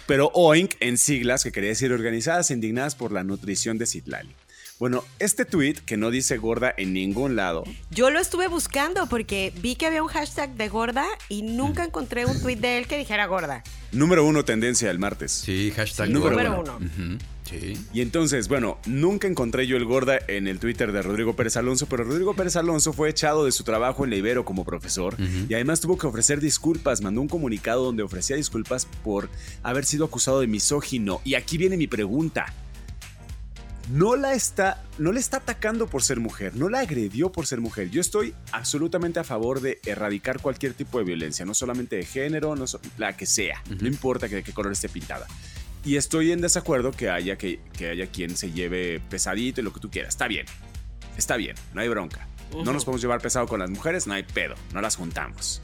Pero 0.06 0.30
OINC 0.34 0.74
en 0.80 0.96
siglas, 0.96 1.44
que 1.44 1.52
quería 1.52 1.68
decir 1.70 1.92
Organizadas 1.92 2.50
e 2.50 2.54
Indignadas 2.54 2.94
por 2.94 3.12
la 3.12 3.22
Nutrición 3.24 3.76
de 3.76 3.84
Citlali. 3.86 4.34
Bueno, 4.78 5.02
este 5.18 5.44
tweet 5.44 5.74
que 5.84 5.96
no 5.96 6.10
dice 6.12 6.36
gorda 6.38 6.72
en 6.76 6.92
ningún 6.92 7.34
lado, 7.34 7.64
Yo 7.90 8.10
lo 8.10 8.20
estuve 8.20 8.46
buscando 8.46 9.08
porque 9.08 9.52
vi 9.60 9.74
que 9.74 9.86
había 9.86 10.02
un 10.04 10.08
hashtag 10.08 10.54
de 10.54 10.68
gorda 10.68 11.04
y 11.28 11.42
nunca 11.42 11.82
encontré 11.84 12.26
un 12.26 12.40
tweet 12.40 12.56
de 12.56 12.78
él 12.78 12.86
que 12.86 12.96
dijera 12.96 13.26
gorda. 13.26 13.64
número 13.90 14.24
uno 14.24 14.44
tendencia 14.44 14.86
del 14.88 15.00
martes. 15.00 15.32
Sí, 15.32 15.72
hashtag 15.74 16.06
Sí, 16.06 16.12
número 16.12 16.54
gorda. 16.56 16.76
uno. 16.76 17.18
Sí. 17.42 17.76
Y 17.94 18.02
entonces, 18.02 18.46
bueno, 18.46 18.78
nunca 18.86 19.26
encontré 19.26 19.66
yo 19.66 19.76
el 19.78 19.84
gorda 19.86 20.18
en 20.28 20.46
el 20.46 20.58
Twitter 20.60 20.92
de 20.92 21.00
Rodrigo 21.02 21.34
Pérez 21.34 21.56
Alonso, 21.56 21.86
pero 21.86 22.04
Rodrigo 22.04 22.34
Pérez 22.34 22.54
Alonso 22.56 22.92
fue 22.92 23.08
echado 23.08 23.46
de 23.46 23.52
su 23.52 23.64
trabajo 23.64 24.04
en 24.04 24.10
la 24.10 24.16
Ibero 24.16 24.44
como 24.44 24.64
profesor 24.64 25.16
y 25.48 25.54
además 25.54 25.80
tuvo 25.80 25.96
que 25.98 26.06
ofrecer 26.06 26.40
disculpas, 26.40 27.00
mandó 27.00 27.20
un 27.22 27.28
comunicado 27.28 27.84
donde 27.84 28.02
ofrecía 28.04 28.36
disculpas 28.36 28.86
por 29.02 29.28
haber 29.64 29.84
sido 29.86 30.04
acusado 30.04 30.40
de 30.40 30.46
misógino. 30.46 31.20
Y 31.24 31.34
aquí 31.34 31.56
viene 31.58 31.76
mi 31.78 31.86
pregunta. 31.88 32.52
No 33.90 34.16
la 34.16 34.34
está, 34.34 34.84
no 34.98 35.12
le 35.12 35.20
está 35.20 35.38
atacando 35.38 35.86
por 35.86 36.02
ser 36.02 36.20
mujer, 36.20 36.54
no 36.54 36.68
la 36.68 36.80
agredió 36.80 37.32
por 37.32 37.46
ser 37.46 37.60
mujer. 37.60 37.90
Yo 37.90 38.00
estoy 38.00 38.34
absolutamente 38.52 39.20
a 39.20 39.24
favor 39.24 39.60
de 39.60 39.80
erradicar 39.84 40.40
cualquier 40.40 40.74
tipo 40.74 40.98
de 40.98 41.04
violencia, 41.04 41.44
no 41.44 41.54
solamente 41.54 41.96
de 41.96 42.04
género, 42.04 42.54
no 42.54 42.66
la 42.98 43.16
que 43.16 43.26
sea, 43.26 43.62
no 43.80 43.88
importa 43.88 44.28
que 44.28 44.36
de 44.36 44.42
qué 44.42 44.52
color 44.52 44.72
esté 44.72 44.88
pintada. 44.88 45.26
Y 45.84 45.96
estoy 45.96 46.32
en 46.32 46.40
desacuerdo 46.40 46.90
que 46.90 47.08
haya, 47.08 47.38
que, 47.38 47.60
que 47.72 47.88
haya 47.88 48.08
quien 48.08 48.36
se 48.36 48.52
lleve 48.52 49.00
pesadito 49.08 49.60
y 49.60 49.64
lo 49.64 49.72
que 49.72 49.80
tú 49.80 49.90
quieras. 49.90 50.10
Está 50.10 50.28
bien, 50.28 50.46
está 51.16 51.36
bien, 51.36 51.56
no 51.72 51.80
hay 51.80 51.88
bronca. 51.88 52.26
No 52.52 52.72
nos 52.72 52.84
podemos 52.84 53.02
llevar 53.02 53.20
pesado 53.20 53.46
con 53.46 53.60
las 53.60 53.70
mujeres, 53.70 54.06
no 54.06 54.14
hay 54.14 54.22
pedo, 54.22 54.54
no 54.72 54.80
las 54.80 54.96
juntamos. 54.96 55.62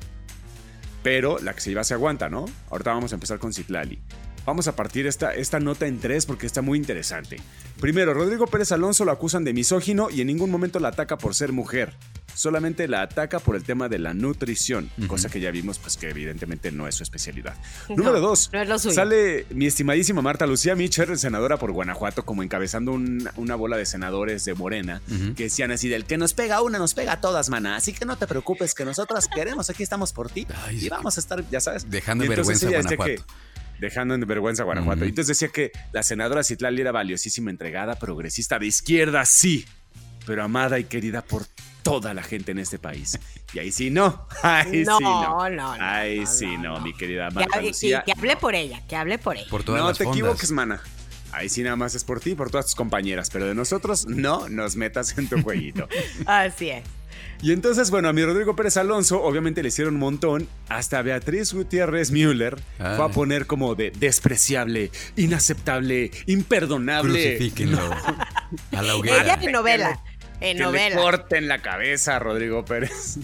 Pero 1.02 1.38
la 1.38 1.54
que 1.54 1.60
se 1.60 1.70
lleva 1.70 1.84
se 1.84 1.94
aguanta, 1.94 2.28
¿no? 2.28 2.46
Ahorita 2.70 2.92
vamos 2.92 3.12
a 3.12 3.16
empezar 3.16 3.38
con 3.38 3.52
Citlali. 3.52 4.00
Vamos 4.46 4.68
a 4.68 4.76
partir 4.76 5.06
esta, 5.06 5.34
esta 5.34 5.58
nota 5.60 5.86
en 5.86 5.98
tres 6.00 6.26
porque 6.26 6.46
está 6.46 6.62
muy 6.62 6.78
interesante. 6.78 7.38
Primero, 7.80 8.12
Rodrigo 8.14 8.46
Pérez 8.46 8.72
Alonso 8.72 9.04
lo 9.04 9.12
acusan 9.12 9.44
de 9.44 9.52
misógino 9.52 10.10
y 10.10 10.20
en 10.20 10.26
ningún 10.26 10.50
momento 10.50 10.80
la 10.80 10.88
ataca 10.88 11.16
por 11.16 11.34
ser 11.34 11.52
mujer. 11.52 11.94
Solamente 12.34 12.88
la 12.88 13.02
ataca 13.02 13.38
por 13.38 13.54
el 13.54 13.62
tema 13.62 13.88
de 13.88 14.00
la 14.00 14.12
nutrición, 14.12 14.90
cosa 15.06 15.28
que 15.28 15.38
ya 15.38 15.52
vimos 15.52 15.78
pues 15.78 15.96
que 15.96 16.10
evidentemente 16.10 16.72
no 16.72 16.88
es 16.88 16.96
su 16.96 17.04
especialidad. 17.04 17.54
Número 17.88 18.20
dos, 18.20 18.50
sale 18.76 19.46
mi 19.50 19.66
estimadísima 19.66 20.20
Marta 20.20 20.44
Lucía 20.44 20.74
Micher, 20.74 21.16
senadora 21.16 21.58
por 21.58 21.70
Guanajuato, 21.70 22.24
como 22.24 22.42
encabezando 22.42 22.92
una 23.36 23.54
bola 23.54 23.76
de 23.76 23.86
senadores 23.86 24.44
de 24.44 24.54
Morena, 24.54 25.00
que 25.36 25.44
decían 25.44 25.70
así, 25.70 25.88
del 25.88 26.06
que 26.06 26.18
nos 26.18 26.34
pega 26.34 26.60
una, 26.60 26.78
nos 26.78 26.94
pega 26.94 27.12
a 27.12 27.20
todas, 27.20 27.50
mana. 27.50 27.76
Así 27.76 27.92
que 27.92 28.04
no 28.04 28.16
te 28.16 28.26
preocupes, 28.26 28.74
que 28.74 28.84
nosotras 28.84 29.28
queremos, 29.28 29.70
aquí 29.70 29.84
estamos 29.84 30.12
por 30.12 30.28
ti. 30.28 30.44
y 30.72 30.88
vamos 30.88 31.16
a 31.16 31.20
estar, 31.20 31.48
ya 31.50 31.60
sabes. 31.60 31.88
Dejando 31.88 32.26
vergüenza 32.28 32.66
a 32.66 32.70
Guanajuato 32.70 33.24
dejando 33.78 34.14
en 34.14 34.20
vergüenza 34.22 34.62
a 34.62 34.66
Guanajuato. 34.66 35.04
Y 35.04 35.08
entonces 35.08 35.38
decía 35.38 35.52
que 35.52 35.72
la 35.92 36.02
senadora 36.02 36.42
Citlali 36.42 36.80
era 36.80 36.92
valiosísima, 36.92 37.50
entregada, 37.50 37.96
progresista, 37.96 38.58
de 38.58 38.66
izquierda, 38.66 39.24
sí, 39.24 39.66
pero 40.26 40.42
amada 40.42 40.78
y 40.78 40.84
querida 40.84 41.22
por 41.22 41.46
toda 41.82 42.14
la 42.14 42.22
gente 42.22 42.52
en 42.52 42.58
este 42.58 42.78
país. 42.78 43.18
Y 43.52 43.58
ahí 43.58 43.70
sí 43.70 43.90
no. 43.90 44.26
Ahí 44.42 44.82
no, 44.84 44.98
sí 44.98 45.04
no. 45.04 45.50
no, 45.50 45.72
Ahí 45.78 46.26
sí 46.26 46.56
no, 46.56 46.80
mi 46.80 46.94
querida 46.94 47.30
Marta 47.30 47.60
que, 47.60 47.68
Lucía. 47.68 48.02
Que, 48.04 48.12
hable 48.12 48.36
por 48.36 48.54
ella, 48.54 48.82
que 48.88 48.96
hable 48.96 49.18
por 49.18 49.36
ella. 49.36 49.46
no 49.50 49.92
te 49.92 50.04
equivoques, 50.04 50.50
mana. 50.50 50.80
Ahí 51.30 51.48
sí 51.48 51.62
nada 51.62 51.74
más 51.74 51.94
es 51.96 52.04
por 52.04 52.20
ti, 52.20 52.34
por 52.36 52.50
todas 52.50 52.66
tus 52.66 52.74
compañeras, 52.76 53.28
pero 53.28 53.46
de 53.46 53.54
nosotros 53.56 54.06
no 54.06 54.48
nos 54.48 54.76
metas 54.76 55.18
en 55.18 55.28
tu 55.28 55.42
jueguito. 55.42 55.88
Así 56.26 56.70
es. 56.70 56.84
Y 57.42 57.52
entonces, 57.52 57.90
bueno, 57.90 58.08
a 58.08 58.12
mi 58.12 58.24
Rodrigo 58.24 58.56
Pérez 58.56 58.76
Alonso, 58.76 59.22
obviamente 59.22 59.62
le 59.62 59.68
hicieron 59.68 59.94
un 59.94 60.00
montón. 60.00 60.48
Hasta 60.68 61.02
Beatriz 61.02 61.52
Gutiérrez 61.52 62.10
Müller 62.10 62.56
fue 62.78 63.04
a 63.04 63.08
poner 63.08 63.46
como 63.46 63.74
de 63.74 63.90
despreciable, 63.90 64.90
inaceptable, 65.16 66.10
imperdonable. 66.26 67.36
Crucifíquenlo. 67.36 67.78
A 68.72 68.82
la 68.82 68.96
hoguera. 68.96 69.22
Ella 69.22 69.38
en 69.42 69.52
novela. 69.52 70.02
En 70.40 70.56
que 70.56 70.62
novela. 70.62 70.96
Le 70.96 71.02
corten 71.02 71.48
la 71.48 71.60
cabeza 71.60 72.16
a 72.16 72.18
Rodrigo 72.18 72.64
Pérez. 72.64 73.18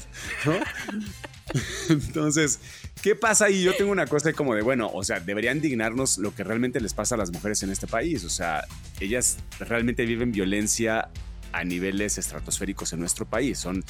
Entonces, 1.89 2.61
¿qué 3.03 3.15
pasa 3.15 3.47
ahí? 3.47 3.63
Yo 3.63 3.75
tengo 3.75 3.91
una 3.91 4.07
cosa 4.07 4.33
como 4.33 4.55
de, 4.55 4.63
bueno, 4.63 4.91
o 4.93 5.03
sea, 5.03 5.21
deberían 5.21 5.61
dignarnos 5.61 6.19
lo 6.19 6.35
que 6.35 6.45
realmente 6.45 6.81
les 6.81 6.95
pasa 6.95 7.15
a 7.15 7.19
las 7.19 7.31
mujeres 7.31 7.63
en 7.63 7.71
este 7.71 7.87
país. 7.87 8.25
O 8.25 8.31
sea, 8.31 8.65
ellas 9.01 9.39
realmente 9.59 10.05
viven 10.05 10.33
violencia 10.33 11.09
a 11.53 11.65
niveles 11.65 12.19
estratosféricos 12.19 12.93
en 12.93 13.01
nuestro 13.01 13.27
país. 13.27 13.59
Son, 13.59 13.85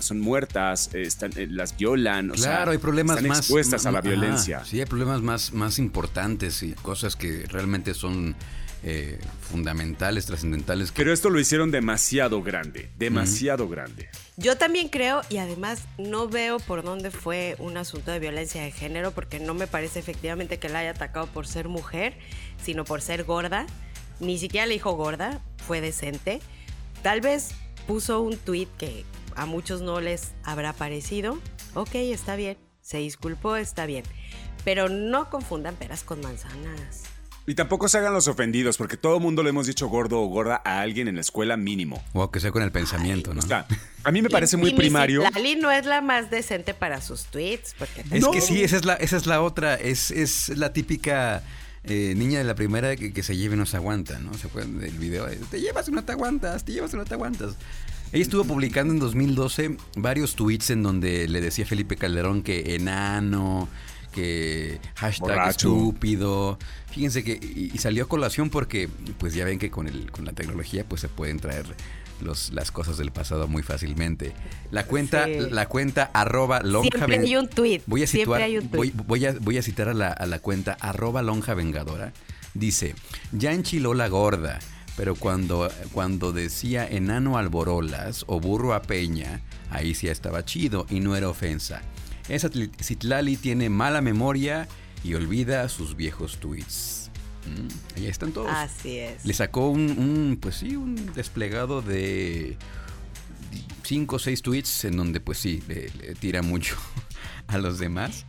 son, 0.00 0.20
muertas, 0.20 0.90
están, 0.94 1.32
eh, 1.36 1.46
las 1.48 1.76
violan. 1.76 2.30
claro, 2.30 2.72
hay 2.72 2.78
problemas 2.78 3.16
están 3.16 3.28
más. 3.28 3.38
expuestas 3.38 3.86
a 3.86 3.92
la 3.92 4.00
violencia. 4.00 4.64
sí, 4.64 4.80
hay 4.80 4.86
problemas 4.86 5.22
más, 5.22 5.52
más 5.52 5.78
importantes 5.78 6.62
y 6.62 6.72
cosas 6.72 7.16
que 7.16 7.46
realmente 7.48 7.94
son. 7.94 8.36
Eh, 8.84 9.18
fundamentales, 9.40 10.26
trascendentales. 10.26 10.92
Pero 10.92 11.12
esto 11.12 11.30
lo 11.30 11.40
hicieron 11.40 11.72
demasiado 11.72 12.44
grande, 12.44 12.88
demasiado 12.96 13.68
grande. 13.68 14.08
Yo 14.36 14.56
también 14.56 14.88
creo, 14.88 15.22
y 15.28 15.38
además 15.38 15.82
no 15.98 16.28
veo 16.28 16.60
por 16.60 16.84
dónde 16.84 17.10
fue 17.10 17.56
un 17.58 17.76
asunto 17.76 18.12
de 18.12 18.20
violencia 18.20 18.62
de 18.62 18.70
género, 18.70 19.10
porque 19.10 19.40
no 19.40 19.52
me 19.52 19.66
parece 19.66 19.98
efectivamente 19.98 20.60
que 20.60 20.68
la 20.68 20.78
haya 20.78 20.90
atacado 20.92 21.26
por 21.26 21.48
ser 21.48 21.68
mujer, 21.68 22.16
sino 22.62 22.84
por 22.84 23.02
ser 23.02 23.24
gorda. 23.24 23.66
Ni 24.20 24.38
siquiera 24.38 24.66
le 24.66 24.74
dijo 24.74 24.92
gorda, 24.92 25.40
fue 25.66 25.80
decente. 25.80 26.40
Tal 27.02 27.20
vez 27.20 27.50
puso 27.86 28.20
un 28.20 28.36
tweet 28.36 28.68
que 28.76 29.04
a 29.36 29.46
muchos 29.46 29.80
no 29.80 30.00
les 30.00 30.32
habrá 30.44 30.72
parecido. 30.72 31.38
Ok, 31.74 31.94
está 31.94 32.36
bien. 32.36 32.56
Se 32.80 32.98
disculpó, 32.98 33.56
está 33.56 33.86
bien. 33.86 34.04
Pero 34.64 34.88
no 34.88 35.30
confundan 35.30 35.76
peras 35.76 36.02
con 36.02 36.20
manzanas. 36.20 37.04
Y 37.46 37.54
tampoco 37.54 37.88
se 37.88 37.96
hagan 37.96 38.12
los 38.12 38.28
ofendidos, 38.28 38.76
porque 38.76 38.98
todo 38.98 39.16
el 39.16 39.22
mundo 39.22 39.42
le 39.42 39.48
hemos 39.48 39.66
dicho 39.66 39.88
gordo 39.88 40.20
o 40.20 40.26
gorda 40.26 40.60
a 40.66 40.80
alguien 40.80 41.08
en 41.08 41.14
la 41.14 41.22
escuela 41.22 41.56
mínimo. 41.56 42.02
O 42.12 42.30
que 42.30 42.40
sea 42.40 42.50
con 42.50 42.62
el 42.62 42.70
pensamiento, 42.70 43.32
¿no? 43.32 43.40
a 44.04 44.10
mí 44.10 44.20
me 44.20 44.28
parece 44.28 44.58
muy 44.58 44.74
primario. 44.74 45.22
Lali 45.22 45.56
no 45.56 45.70
es 45.70 45.86
la 45.86 46.02
más 46.02 46.30
decente 46.30 46.74
para 46.74 47.00
sus 47.00 47.24
tweets. 47.24 47.74
Porque 47.78 48.04
es 48.10 48.28
que 48.28 48.40
sí, 48.42 48.62
esa 48.62 48.76
es 48.76 48.84
la, 48.84 48.94
esa 48.94 49.16
es 49.16 49.24
la 49.24 49.40
otra. 49.40 49.76
Es, 49.76 50.10
es 50.10 50.50
la 50.50 50.74
típica 50.74 51.42
eh, 51.84 52.14
niña 52.16 52.38
de 52.38 52.44
la 52.44 52.54
primera 52.54 52.96
que, 52.96 53.22
se 53.22 53.36
lleve 53.36 53.56
no 53.56 53.66
se 53.66 53.76
aguanta, 53.76 54.18
¿no? 54.18 54.34
Se 54.34 54.46
acuerdan 54.46 54.78
del 54.78 54.98
video, 54.98 55.26
te 55.50 55.60
llevas 55.60 55.88
y 55.88 55.92
no 55.92 56.04
te 56.04 56.12
aguantas, 56.12 56.64
te 56.64 56.72
llevas 56.72 56.92
y 56.92 56.96
no 56.96 57.04
te 57.04 57.14
aguantas. 57.14 57.54
Ella 58.12 58.22
estuvo 58.22 58.44
publicando 58.44 58.94
en 58.94 59.00
2012 59.00 59.76
varios 59.96 60.34
tweets 60.34 60.70
en 60.70 60.82
donde 60.82 61.28
le 61.28 61.40
decía 61.40 61.64
a 61.64 61.68
Felipe 61.68 61.96
Calderón 61.96 62.42
que 62.42 62.74
enano, 62.74 63.68
que 64.18 64.80
hashtag 64.96 65.48
estúpido. 65.50 66.58
Fíjense 66.90 67.22
que 67.22 67.32
y, 67.32 67.76
salió 67.78 68.04
a 68.04 68.08
colación 68.08 68.50
porque 68.50 68.88
pues 69.18 69.34
ya 69.34 69.44
ven 69.44 69.58
que 69.58 69.70
con 69.70 69.86
el 69.86 70.10
con 70.10 70.24
la 70.24 70.32
tecnología 70.32 70.84
pues 70.84 71.00
se 71.00 71.08
pueden 71.08 71.38
traer 71.38 71.66
las 72.20 72.72
cosas 72.72 72.98
del 72.98 73.12
pasado 73.12 73.46
muy 73.46 73.62
fácilmente. 73.62 74.32
La 74.72 74.84
cuenta, 74.84 75.28
la 75.28 75.66
cuenta 75.66 76.10
arroba 76.12 76.60
lonja 76.60 76.90
Siempre 76.90 77.18
hay 77.18 77.36
un 77.36 77.48
tweet. 77.48 77.82
Voy 77.86 78.02
a, 78.02 78.06
situar, 78.08 78.42
Voy, 79.06 79.24
a, 79.24 79.32
voy 79.40 79.58
a 79.58 79.62
citar 79.62 79.88
a 79.88 79.94
la, 79.94 80.08
a 80.08 80.26
la 80.26 80.40
cuenta 80.40 80.76
arroba 80.80 81.22
lonja 81.22 81.54
vengadora. 81.54 82.12
Dice, 82.54 82.96
ya 83.30 83.52
enchiló 83.52 83.94
la 83.94 84.08
gorda, 84.08 84.58
pero 84.96 85.14
cuando, 85.14 85.70
cuando 85.92 86.32
decía 86.32 86.88
enano 86.88 87.38
alborolas 87.38 88.24
o 88.26 88.40
burro 88.40 88.74
a 88.74 88.82
peña, 88.82 89.42
ahí 89.70 89.94
sí 89.94 90.08
estaba 90.08 90.44
chido 90.44 90.86
y 90.90 90.98
no 90.98 91.14
era 91.14 91.28
ofensa. 91.28 91.82
Esa 92.28 92.50
Citlali 92.80 93.36
tiene 93.36 93.70
mala 93.70 94.00
memoria 94.00 94.68
y 95.02 95.14
olvida 95.14 95.68
sus 95.68 95.96
viejos 95.96 96.38
tweets. 96.38 97.10
Mm, 97.46 97.96
ahí 97.96 98.06
están 98.06 98.32
todos. 98.32 98.50
Así 98.50 98.98
es. 98.98 99.24
Le 99.24 99.32
sacó 99.32 99.68
un, 99.70 100.38
pues 100.40 100.56
sí, 100.56 100.76
un 100.76 101.12
desplegado 101.14 101.80
de 101.82 102.56
cinco 103.82 104.16
o 104.16 104.18
seis 104.18 104.42
tweets 104.42 104.84
en 104.84 104.96
donde 104.96 105.20
pues 105.20 105.38
sí, 105.38 105.62
le, 105.66 105.88
tira 106.14 106.42
mucho 106.42 106.76
a 107.46 107.58
los 107.58 107.78
demás. 107.78 108.26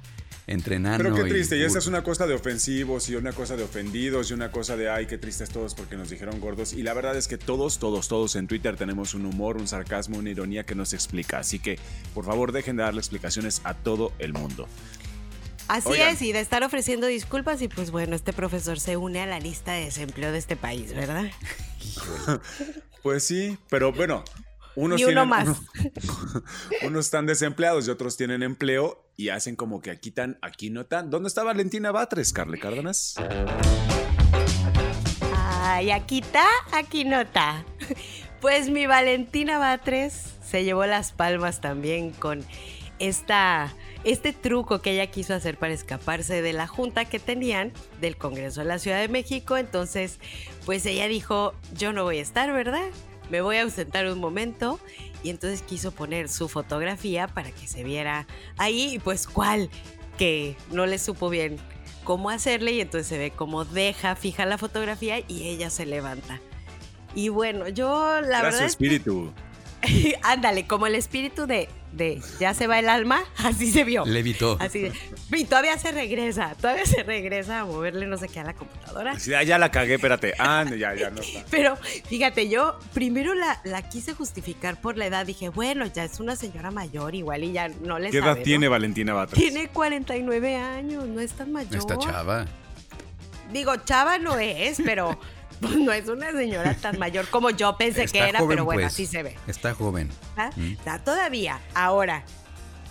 Entrenando. 0.50 1.04
Pero 1.04 1.16
qué 1.16 1.30
triste, 1.30 1.58
y, 1.58 1.62
esa 1.62 1.78
es 1.78 1.86
una 1.86 2.02
cosa 2.02 2.26
de 2.26 2.34
ofensivos 2.34 3.08
y 3.08 3.16
una 3.16 3.34
cosa 3.34 3.56
de 3.56 3.62
ofendidos 3.62 4.32
y 4.32 4.34
una 4.34 4.50
cosa 4.50 4.76
de 4.76 4.90
ay, 4.90 5.06
qué 5.06 5.20
tristes 5.20 5.50
todos 5.50 5.76
porque 5.76 5.96
nos 5.96 6.10
dijeron 6.10 6.40
gordos. 6.40 6.74
Y 6.74 6.82
la 6.82 6.96
verdad 6.96 7.16
es 7.16 7.28
que 7.28 7.38
todos, 7.38 7.78
todos, 7.78 8.08
todos 8.08 8.36
en 8.36 8.48
Twitter 8.48 8.76
tenemos 8.76 9.14
un 9.14 9.28
humor, 9.28 9.58
un 9.58 9.68
sarcasmo, 9.68 10.18
una 10.18 10.32
ironía 10.32 10.66
que 10.66 10.74
nos 10.74 10.94
explica. 10.94 11.38
Así 11.38 11.60
que 11.60 11.78
por 12.16 12.26
favor 12.26 12.52
dejen 12.52 12.78
de 12.78 12.82
darle 12.82 13.00
explicaciones 13.00 13.62
a 13.64 13.76
todo 13.76 14.12
el 14.18 14.34
mundo. 14.34 14.68
Así 15.68 16.02
es, 16.02 16.20
y 16.24 16.32
de 16.32 16.40
estar 16.40 16.64
ofreciendo 16.64 17.06
disculpas 17.06 17.62
y 17.62 17.68
pues 17.68 17.92
bueno, 17.92 18.16
este 18.16 18.34
profesor 18.34 18.80
se 18.80 18.98
une 18.98 19.22
a 19.22 19.28
la 19.28 19.40
lista 19.40 19.74
de 19.74 19.86
desempleo 19.86 20.32
de 20.32 20.40
este 20.40 20.56
país, 20.56 20.96
¿verdad? 20.96 21.30
pues 23.04 23.24
sí, 23.24 23.56
pero 23.70 23.94
bueno, 23.94 24.24
unos, 24.80 25.02
uno 25.04 25.26
más. 25.26 25.48
unos 26.84 27.06
están 27.06 27.26
desempleados 27.26 27.88
y 27.88 27.92
otros 27.92 28.18
tienen 28.18 28.44
empleo 28.44 29.04
y 29.18 29.30
hacen 29.30 29.56
como 29.56 29.82
que 29.82 29.92
aquí 29.92 30.12
tan, 30.12 30.38
aquí 30.42 30.70
no 30.70 30.86
tan. 30.86 31.10
¿Dónde 31.10 31.28
está 31.28 31.44
Valentina 31.44 31.92
Batres, 31.92 32.32
Carle 32.32 32.60
Cárdenas? 32.60 33.16
Ay, 35.34 35.92
aquí 35.92 36.20
está, 36.20 36.46
aquí 36.72 37.04
no 37.04 37.22
está. 37.22 37.66
Pues 38.40 38.70
mi 38.70 38.86
Valentina 38.86 39.58
Batres 39.58 40.24
se 40.42 40.64
llevó 40.64 40.86
las 40.86 41.12
palmas 41.12 41.60
también 41.60 42.12
con 42.12 42.46
esta 43.00 43.76
este 44.06 44.32
truco 44.32 44.82
que 44.82 44.92
ella 44.92 45.08
quiso 45.08 45.34
hacer 45.34 45.58
para 45.58 45.74
escaparse 45.74 46.42
de 46.42 46.54
la 46.54 46.68
junta 46.68 47.04
que 47.04 47.20
tenían 47.20 47.74
del 48.00 48.16
Congreso 48.16 48.62
de 48.62 48.68
la 48.68 48.80
Ciudad 48.80 49.02
de 49.02 49.10
México. 49.10 49.58
Entonces, 49.58 50.20
pues 50.66 50.86
ella 50.86 51.10
dijo, 51.10 51.54
yo 51.74 51.92
no 51.92 52.04
voy 52.04 52.20
a 52.20 52.22
estar, 52.22 52.52
¿verdad? 52.54 52.88
Me 53.30 53.42
voy 53.42 53.58
a 53.58 53.64
ausentar 53.64 54.08
un 54.08 54.20
momento. 54.20 54.80
Y 55.24 55.30
entonces 55.30 55.62
quiso 55.62 55.92
poner 55.92 56.30
su 56.30 56.48
fotografía 56.48 57.28
para 57.28 57.52
que 57.52 57.68
se 57.68 57.84
viera 57.84 58.28
ahí. 58.58 58.96
Y 58.96 59.00
pues, 59.00 59.28
¿cuál? 59.28 59.70
Que 60.18 60.56
no 60.72 60.86
le 60.86 60.98
supo 60.98 61.30
bien 61.30 61.58
cómo 62.04 62.30
hacerle. 62.30 62.72
Y 62.74 62.82
entonces 62.82 63.08
se 63.08 63.18
ve 63.18 63.32
como 63.32 63.66
deja 63.66 64.16
fija 64.16 64.46
la 64.46 64.58
fotografía 64.58 65.20
y 65.28 65.48
ella 65.50 65.70
se 65.70 65.86
levanta. 65.86 66.40
Y 67.16 67.30
bueno, 67.30 67.68
yo 67.68 68.22
la 68.22 68.42
verdad. 68.42 68.60
su 68.60 68.66
espíritu. 68.66 69.34
Ándale, 70.24 70.68
como 70.68 70.88
el 70.88 70.96
espíritu 70.96 71.48
de 71.48 71.70
de 71.92 72.22
ya 72.40 72.54
se 72.54 72.68
va 72.68 72.80
el 72.80 72.90
alma, 72.90 73.22
así 73.38 73.72
se 73.72 73.84
vio. 73.84 74.06
Levitó. 74.06 74.58
Así 74.60 74.80
de, 74.80 74.94
y 75.32 75.46
todavía 75.46 75.78
se 75.78 75.92
regresa, 75.92 76.56
todavía 76.60 76.86
se 76.86 77.04
regresa 77.04 77.62
a 77.62 77.66
moverle 77.66 78.06
no 78.08 78.18
sé 78.18 78.28
qué 78.28 78.40
a 78.40 78.44
la 78.44 78.54
computadora. 78.54 79.12
Así, 79.12 79.34
ah, 79.34 79.44
ya 79.44 79.58
la 79.58 79.72
cagué, 79.72 79.96
espérate. 79.96 80.34
Ah, 80.40 80.66
ya, 80.66 80.96
ya 80.96 81.10
no 81.10 81.22
está. 81.22 81.46
Pero 81.52 81.76
fíjate, 81.76 82.50
yo 82.50 82.80
primero 82.94 83.34
la, 83.34 83.60
la 83.64 83.88
quise 83.88 84.14
justificar 84.14 84.80
por 84.80 84.98
la 84.98 85.08
edad. 85.08 85.26
Dije, 85.26 85.50
bueno, 85.50 85.86
ya 85.86 86.04
es 86.04 86.20
una 86.20 86.36
señora 86.36 86.72
mayor 86.72 87.16
igual 87.16 87.44
y 87.44 87.52
ya 87.54 87.70
no 87.70 88.00
le 88.00 88.12
¿Qué 88.12 88.20
sabe, 88.20 88.32
edad 88.32 88.38
¿no? 88.38 88.44
tiene 88.44 88.68
Valentina 88.68 89.14
Batres? 89.14 89.40
Tiene 89.40 89.70
49 89.70 90.56
años, 90.56 91.08
no 91.08 91.20
es 91.22 91.34
tan 91.34 91.52
mayor. 91.52 91.76
Esta 91.76 91.98
chava. 91.98 92.46
Digo, 93.52 93.76
chava 93.78 94.20
no 94.20 94.38
es, 94.38 94.80
pero 94.86 95.20
pues, 95.62 95.76
no 95.78 95.92
es 95.92 96.08
una 96.08 96.32
señora 96.32 96.74
tan 96.76 96.98
mayor 97.00 97.28
como 97.30 97.50
yo 97.50 97.76
pensé 97.78 98.04
Está 98.04 98.20
que 98.20 98.30
era, 98.30 98.40
joven, 98.40 98.50
pero 98.56 98.66
bueno, 98.66 98.82
pues. 98.82 98.94
así 98.94 99.06
se 99.06 99.24
ve. 99.24 99.36
Está 99.48 99.74
joven. 99.74 100.10
¿ah? 100.38 100.50
Mm. 100.56 100.74
Está 100.74 101.00
todavía. 101.00 101.60
Ahora, 101.74 102.24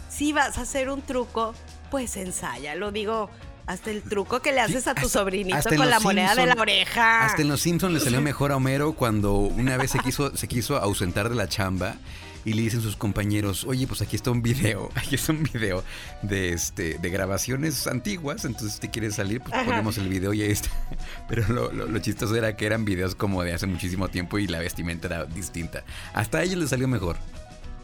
si 0.08 0.32
vas 0.32 0.58
a 0.58 0.62
hacer 0.62 0.90
un 0.90 1.02
truco, 1.02 1.54
pues 1.90 2.16
ensaya. 2.16 2.74
Lo 2.74 2.92
digo, 2.92 3.30
hasta 3.66 3.90
el 3.90 4.02
truco 4.02 4.40
que 4.40 4.52
le 4.52 4.60
haces 4.60 4.86
a 4.86 4.94
tu 4.94 5.06
hasta- 5.06 5.18
sobrinito 5.20 5.56
hasta 5.56 5.76
con 5.76 5.88
la 5.90 6.00
moneda 6.00 6.34
de 6.34 6.46
la 6.46 6.54
oreja. 6.54 7.24
Hasta 7.26 7.42
en 7.42 7.48
Los 7.48 7.60
Simpsons 7.60 7.92
le 7.94 8.00
salió 8.00 8.20
mejor 8.20 8.52
a 8.52 8.56
Homero 8.56 8.92
cuando 8.94 9.34
una 9.34 9.76
vez 9.76 9.90
se 9.90 9.98
quiso, 10.00 10.36
se 10.36 10.48
quiso 10.48 10.76
ausentar 10.78 11.28
de 11.28 11.34
la 11.34 11.48
chamba 11.48 11.96
y 12.44 12.52
le 12.54 12.62
dicen 12.62 12.80
sus 12.80 12.96
compañeros, 12.96 13.64
oye, 13.64 13.86
pues 13.86 14.00
aquí 14.02 14.16
está 14.16 14.30
un 14.30 14.42
video, 14.42 14.90
aquí 14.94 15.14
está 15.16 15.32
un 15.32 15.42
video 15.42 15.82
de 16.22 16.52
este, 16.52 16.98
de 16.98 17.10
grabaciones 17.10 17.86
antiguas, 17.86 18.44
entonces 18.44 18.74
si 18.74 18.80
te 18.80 18.90
quieres 18.90 19.14
salir, 19.16 19.40
pues 19.40 19.54
Ajá. 19.54 19.64
ponemos 19.64 19.98
el 19.98 20.08
video 20.08 20.32
y 20.34 20.42
ahí 20.42 20.50
está. 20.52 20.70
Pero 21.28 21.46
lo, 21.48 21.72
lo- 21.72 21.86
lo 21.86 21.98
chistoso 21.98 22.34
era 22.36 22.56
que 22.56 22.66
eran 22.66 22.84
videos 22.84 23.14
como 23.14 23.42
de 23.42 23.52
hace 23.54 23.66
muchísimo 23.66 24.08
tiempo 24.08 24.38
y 24.38 24.46
la 24.46 24.58
vestimenta 24.60 25.06
era 25.08 25.24
distinta. 25.26 25.84
Hasta 26.14 26.38
a 26.38 26.42
ellos 26.42 26.58
les 26.58 26.70
salió 26.70 26.88
mejor. 26.88 27.16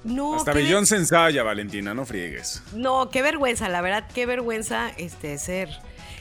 No, 0.05 0.37
Hasta 0.37 0.53
Bellón 0.53 0.85
se 0.85 0.97
ensaya, 0.97 1.43
Valentina, 1.43 1.95
no 1.95 2.05
friegues. 2.05 2.63
No, 2.75 3.09
qué 3.09 3.23
vergüenza, 3.23 3.71
la 3.71 3.81
verdad, 3.81 4.05
qué 4.15 4.27
vergüenza 4.27 4.91
este 4.99 5.39
ser 5.39 5.71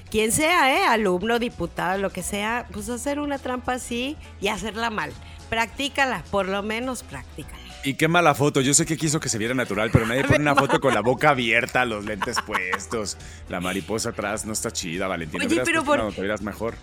quien 0.10 0.32
sea, 0.32 0.72
¿eh? 0.78 0.86
alumno, 0.86 1.40
diputado, 1.40 1.98
lo 1.98 2.12
que 2.12 2.22
sea, 2.22 2.68
pues 2.72 2.88
hacer 2.88 3.20
una 3.20 3.40
trampa 3.40 3.74
así 3.74 4.16
y 4.40 4.48
hacerla 4.50 4.90
mal. 4.92 5.12
Practícala, 5.50 6.24
por 6.32 6.48
lo 6.48 6.62
menos 6.63 7.04
practícala. 7.04 7.58
Y 7.86 7.96
qué 7.96 8.08
mala 8.08 8.34
foto. 8.34 8.62
Yo 8.62 8.74
sé 8.74 8.86
que 8.86 8.96
quiso 8.98 9.20
que 9.20 9.28
se 9.30 9.38
viera 9.38 9.54
natural, 9.54 9.90
pero 9.92 10.06
nadie 10.06 10.24
pone 10.24 10.40
una 10.40 10.56
foto 10.56 10.80
con 10.80 10.94
la 10.94 11.02
boca 11.02 11.32
abierta, 11.32 11.84
los 11.84 12.06
lentes 12.06 12.38
puestos, 12.46 13.18
la 13.50 13.60
mariposa 13.60 14.10
atrás. 14.10 14.46
No 14.46 14.54
está 14.54 14.72
chida, 14.72 15.08
Valentina. 15.08 15.44
Oye, 15.46 15.62
pero 15.66 15.84
por- 15.84 16.13
te 16.13 16.22
vieras 16.22 16.42
mejor. 16.42 16.75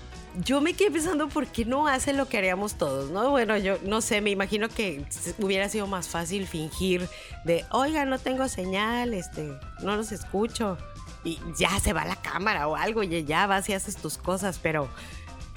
Yo 0.45 0.61
me 0.61 0.75
quedé 0.75 0.92
pensando 0.92 1.28
por 1.28 1.47
qué 1.49 1.64
no 1.64 1.88
hace 1.88 2.12
lo 2.12 2.28
que 2.28 2.38
haríamos 2.38 2.75
todos, 2.78 3.11
¿no? 3.11 3.30
Bueno, 3.30 3.57
yo 3.57 3.78
no 3.85 4.00
sé, 4.00 4.21
me 4.21 4.30
imagino 4.30 4.69
que 4.69 5.04
hubiera 5.38 5.69
sido 5.69 5.88
más 5.88 6.07
fácil 6.09 6.47
fingir 6.47 7.09
de, 7.45 7.64
oiga, 7.71 8.04
no 8.04 8.19
tengo 8.19 8.47
señal, 8.47 9.12
este, 9.14 9.52
no 9.83 9.97
los 9.97 10.12
escucho. 10.12 10.78
Y 11.25 11.38
ya 11.59 11.78
se 11.80 11.92
va 11.92 12.04
la 12.07 12.16
cámara 12.16 12.66
o 12.69 12.76
algo 12.76 13.02
y 13.02 13.25
ya 13.25 13.47
vas 13.47 13.69
y 13.69 13.73
haces 13.75 13.97
tus 13.97 14.16
cosas, 14.16 14.59
pero 14.62 14.88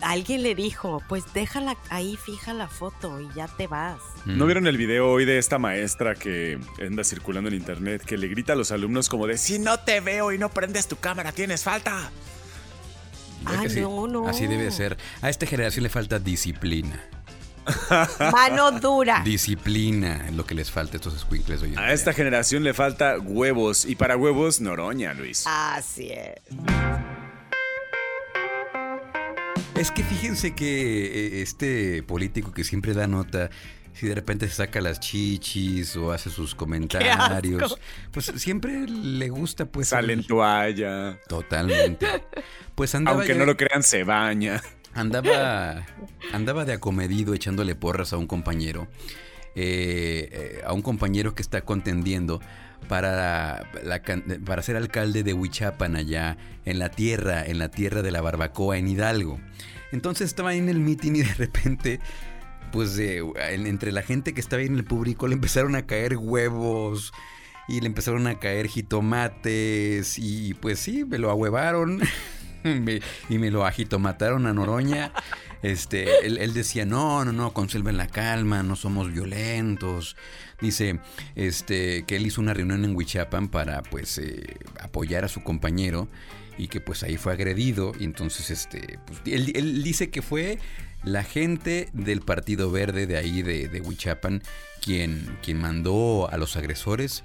alguien 0.04 0.44
le 0.44 0.56
dijo, 0.56 1.02
pues 1.10 1.24
déjala 1.34 1.78
ahí, 1.90 2.18
fija 2.18 2.54
la 2.54 2.68
foto 2.68 3.20
y 3.22 3.28
ya 3.36 3.48
te 3.48 3.68
vas. 3.68 3.98
Mm. 4.26 4.38
¿No 4.38 4.46
vieron 4.46 4.68
el 4.68 4.78
video 4.78 5.10
hoy 5.12 5.26
de 5.26 5.38
esta 5.38 5.58
maestra 5.60 6.16
que 6.16 6.60
anda 6.86 7.04
circulando 7.04 7.50
en 7.50 7.56
internet 7.56 8.04
que 8.04 8.18
le 8.18 8.28
grita 8.28 8.54
a 8.54 8.56
los 8.56 8.72
alumnos 8.72 9.10
como 9.10 9.28
de 9.28 9.38
si 9.38 9.60
no 9.60 9.80
te 9.80 10.00
veo 10.00 10.32
y 10.32 10.38
no 10.38 10.50
prendes 10.50 10.88
tu 10.88 10.98
cámara, 10.98 11.32
tienes 11.32 11.64
falta? 11.64 12.12
¿Verdad 13.44 13.64
Ah, 13.66 13.70
sí? 13.70 13.82
no, 13.82 14.08
no. 14.08 14.28
Así 14.28 14.48
debe 14.48 14.72
ser. 14.72 14.98
A 15.22 15.30
esta 15.30 15.46
generación 15.46 15.84
le 15.84 15.90
falta 15.90 16.20
disciplina. 16.20 17.04
Mano 18.32 18.72
dura. 18.72 19.22
Disciplina 19.24 20.26
es 20.28 20.34
lo 20.34 20.46
que 20.46 20.54
les 20.56 20.70
falta 20.70 20.96
a 20.96 20.98
estos 20.98 21.18
squinkles 21.20 21.62
hoy 21.62 21.74
en 21.74 21.80
A 21.80 21.84
día. 21.86 21.94
esta 21.94 22.12
generación 22.14 22.64
le 22.64 22.74
falta 22.74 23.18
huevos 23.20 23.86
y 23.86 23.96
para 23.96 24.18
huevos 24.18 24.60
noroña, 24.62 25.14
Luis. 25.14 25.44
Así 25.48 26.12
es. 26.12 26.36
Es 29.84 29.92
que 29.92 30.02
fíjense 30.02 30.56
que 30.56 31.40
eh, 31.40 31.42
este 31.42 32.04
político 32.04 32.54
que 32.54 32.64
siempre 32.64 32.94
da 32.94 33.06
nota, 33.06 33.50
si 33.92 34.08
de 34.08 34.16
repente 34.16 34.48
se 34.48 34.56
saca 34.56 34.80
las 34.80 35.02
chichis 35.02 35.98
o 35.98 36.14
hace 36.14 36.30
sus 36.30 36.56
comentarios, 36.64 37.78
pues 38.12 38.32
siempre 38.38 38.88
le 38.88 39.28
gusta 39.28 39.66
pues... 39.66 39.90
Sale 39.90 40.14
en 40.14 40.26
toalla. 40.26 41.20
Totalmente. 41.28 42.08
Pues 42.76 42.96
andaba, 42.96 43.18
Aunque 43.18 43.34
ya- 43.34 43.40
no 43.40 43.46
lo 43.46 43.58
crean, 43.58 43.84
se 43.84 44.06
baña. 44.06 44.62
andaba, 44.94 45.86
andaba 46.32 46.64
de 46.64 46.72
acomedido 46.72 47.34
echándole 47.34 47.76
porras 47.76 48.14
a 48.14 48.18
un 48.18 48.26
compañero, 48.26 48.88
eh, 49.54 50.30
eh, 50.32 50.62
a 50.66 50.72
un 50.72 50.82
compañero 50.82 51.36
que 51.36 51.42
está 51.42 51.60
contendiendo 51.66 52.40
para, 52.88 53.70
la 53.84 54.02
para 54.46 54.62
ser 54.62 54.78
alcalde 54.78 55.24
de 55.24 55.34
Huichapan 55.34 55.98
allá 55.98 56.38
en 56.64 56.80
la 56.80 56.88
tierra, 56.88 57.46
en 57.46 57.60
la 57.60 57.68
tierra 57.68 58.02
de 58.02 58.12
la 58.12 58.22
barbacoa 58.22 58.78
en 58.78 58.88
Hidalgo. 58.88 59.42
Entonces 59.94 60.26
estaba 60.28 60.50
ahí 60.50 60.58
en 60.58 60.68
el 60.68 60.80
meeting 60.80 61.14
y 61.14 61.22
de 61.22 61.34
repente, 61.36 62.00
pues 62.74 62.98
en- 63.00 63.68
entre 63.68 63.92
la 63.94 64.02
gente 64.02 64.34
que 64.34 64.42
estaba 64.42 64.60
ahí 64.62 64.68
en 64.68 64.76
el 64.76 64.84
público 64.84 65.28
le 65.28 65.36
empezaron 65.36 65.76
a 65.76 65.86
caer 65.86 66.18
huevos. 66.18 67.14
Y 67.70 67.80
le 67.80 67.88
empezaron 67.88 68.28
a 68.28 68.40
caer 68.40 68.68
jitomates 68.68 70.20
y 70.20 70.54
pues 70.56 70.80
sí, 70.80 71.06
me 71.06 71.18
lo 71.18 71.30
ahuevaron 71.32 72.02
y 73.30 73.38
me 73.38 73.52
lo 73.52 73.66
ajitomataron 73.66 74.48
a 74.48 74.54
Noroña. 74.54 75.14
Este, 75.62 76.26
él, 76.26 76.40
él 76.40 76.54
decía, 76.54 76.86
no, 76.86 77.24
no, 77.24 77.32
no, 77.32 77.54
conserven 77.54 77.96
la 77.96 78.08
calma, 78.08 78.64
no 78.64 78.76
somos 78.76 79.14
violentos. 79.14 80.18
Dice, 80.60 81.00
este, 81.36 82.04
que 82.04 82.18
él 82.18 82.26
hizo 82.28 82.42
una 82.42 82.54
reunión 82.54 82.84
en 82.84 82.96
Huichapan 82.98 83.48
para, 83.48 83.82
pues, 83.82 84.18
eh, 84.18 84.58
apoyar 84.82 85.24
a 85.24 85.30
su 85.30 85.42
compañero 85.42 86.10
y 86.58 86.68
que, 86.68 86.82
pues, 86.82 87.04
ahí 87.04 87.18
fue 87.18 87.34
agredido. 87.34 87.94
Y 88.00 88.04
entonces, 88.06 88.50
este, 88.50 89.00
pues, 89.06 89.20
él, 89.26 89.52
él 89.56 89.84
dice 89.84 90.10
que 90.10 90.22
fue 90.22 90.60
la 91.04 91.24
gente 91.24 91.90
del 91.94 92.22
Partido 92.22 92.72
Verde 92.72 93.08
de 93.08 93.18
ahí, 93.18 93.42
de, 93.42 93.68
de 93.68 93.82
Huichapan, 93.82 94.42
quien, 94.82 95.38
quien 95.42 95.60
mandó 95.60 96.30
a 96.32 96.38
los 96.38 96.56
agresores 96.56 97.24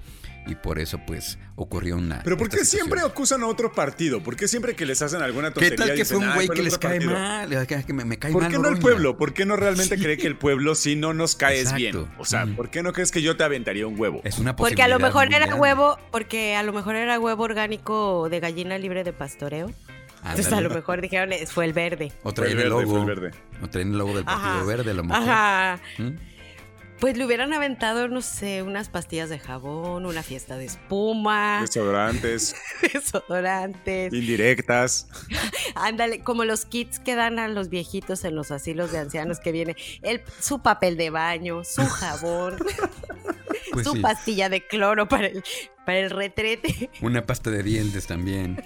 y 0.49 0.55
por 0.55 0.79
eso, 0.79 0.99
pues, 1.07 1.39
ocurrió 1.57 1.97
una... 1.97 2.23
Pero 2.25 2.37
¿por 2.37 2.49
qué 2.49 2.65
siempre 2.65 3.01
acusan 3.03 3.43
a 3.43 3.47
otro 3.47 3.73
partido? 3.73 4.23
¿Por 4.23 4.35
qué 4.35 4.49
siempre 4.49 4.75
que 4.75 4.87
les 4.87 5.03
hacen 5.03 5.21
alguna 5.23 5.49
¿Qué 5.49 5.55
tontería 5.55 5.77
tal 5.77 5.89
que 5.89 5.95
dicen, 5.97 6.17
fue 6.19 6.27
un 6.27 6.33
"Ah, 6.33 6.35
güey 6.37 6.49
que 6.49 6.63
les 6.63 6.79
cae 6.79 6.93
partido"? 7.01 7.13
mal? 7.13 7.67
Que, 7.67 7.85
que 7.85 7.93
me, 7.93 8.05
me 8.05 8.19
cae 8.19 8.33
¿Por 8.33 8.43
mal 8.43 8.51
qué 8.51 8.59
no 8.59 8.69
el 8.69 8.79
pueblo? 8.79 9.17
¿Por 9.19 9.35
qué 9.35 9.45
no 9.45 9.57
realmente 9.57 9.99
cree 9.99 10.17
que 10.17 10.27
el 10.27 10.37
pueblo 10.37 10.75
sí 10.75 10.97
no 10.97 11.13
nos 11.15 11.37
caes 11.37 11.61
Exacto. 11.73 11.77
bien? 11.79 12.09
O 12.19 12.25
sea, 12.25 12.47
Mm. 12.47 12.57
¿por 12.57 12.71
qué 12.71 12.83
no 12.83 12.93
crees 12.93 13.11
que 13.13 13.21
yo 13.23 13.37
te 13.37 13.45
aventaría 13.45 13.87
un 13.87 13.99
huevo? 14.01 14.21
Es 14.25 14.39
una 14.39 14.57
Porque 14.57 14.83
a 14.83 14.89
lo 14.89 14.95
posibilidad 14.95 15.09
mejor 15.09 15.27
era 15.35 15.39
grande. 15.47 15.61
huevo, 15.61 15.99
porque 16.11 16.57
a 16.57 16.63
lo 16.63 16.73
mejor 16.73 16.97
era 16.97 17.19
huevo 17.21 17.43
orgánico 17.45 18.29
de 18.31 18.41
gallina 18.41 18.79
libre 18.79 19.05
de 19.05 19.13
pastoreo. 19.13 19.71
Entonces 20.25 20.53
a 20.53 20.61
lo 20.61 20.71
mejor 20.71 21.01
dijeron, 21.01 21.33
"Eh, 21.33 21.47
fue 21.47 21.65
el 21.65 21.73
verde. 21.73 22.13
O 22.25 22.31
el 22.31 22.35
traen 22.35 22.59
el 22.59 22.69
logo. 22.69 22.99
el 22.99 23.05
verde. 23.07 23.31
O 23.63 23.69
traen 23.69 23.93
el 23.93 23.99
logo 23.99 24.15
del 24.17 24.25
Partido 24.25 24.49
Ajá. 24.51 24.65
Verde, 24.65 24.91
a 24.91 24.95
lo 24.95 25.05
mejor. 25.05 25.23
Ajá. 25.23 25.81
¿Mm? 25.99 26.09
Pues 27.01 27.17
le 27.17 27.25
hubieran 27.25 27.53
aventado, 27.53 28.09
no 28.09 28.21
sé, 28.23 28.63
unas 28.65 28.89
pastillas 28.89 29.29
de 29.29 29.39
jabón, 29.39 30.05
una 30.05 30.25
fiesta 30.25 30.57
de 30.59 30.65
espuma, 30.65 31.61
Desodorantes, 31.61 32.57
desodorantes. 32.93 34.13
indirectas. 34.13 35.07
Ándale, 35.77 36.21
como 36.25 36.45
los 36.45 36.65
kits 36.65 36.99
que 36.99 37.15
dan 37.15 37.39
a 37.39 37.47
los 37.47 37.69
viejitos 37.69 38.25
en 38.25 38.35
los 38.35 38.51
asilos 38.51 38.91
de 38.91 38.99
ancianos 38.99 39.39
que 39.39 39.53
viene 39.53 39.77
el, 40.03 40.23
su 40.41 40.61
papel 40.61 40.97
de 40.97 41.11
baño, 41.11 41.63
su 41.63 41.87
jabón, 41.87 42.57
Pues 43.73 43.87
su 43.87 43.93
sí. 43.95 44.01
pastilla 44.01 44.49
de 44.49 44.67
cloro 44.67 45.07
para 45.07 45.29
el, 45.29 45.45
para 45.87 45.99
el 46.01 46.11
retrete, 46.11 46.91
Una 47.01 47.25
pasta 47.27 47.51
de 47.51 47.63
dientes 47.63 48.09
también. 48.09 48.61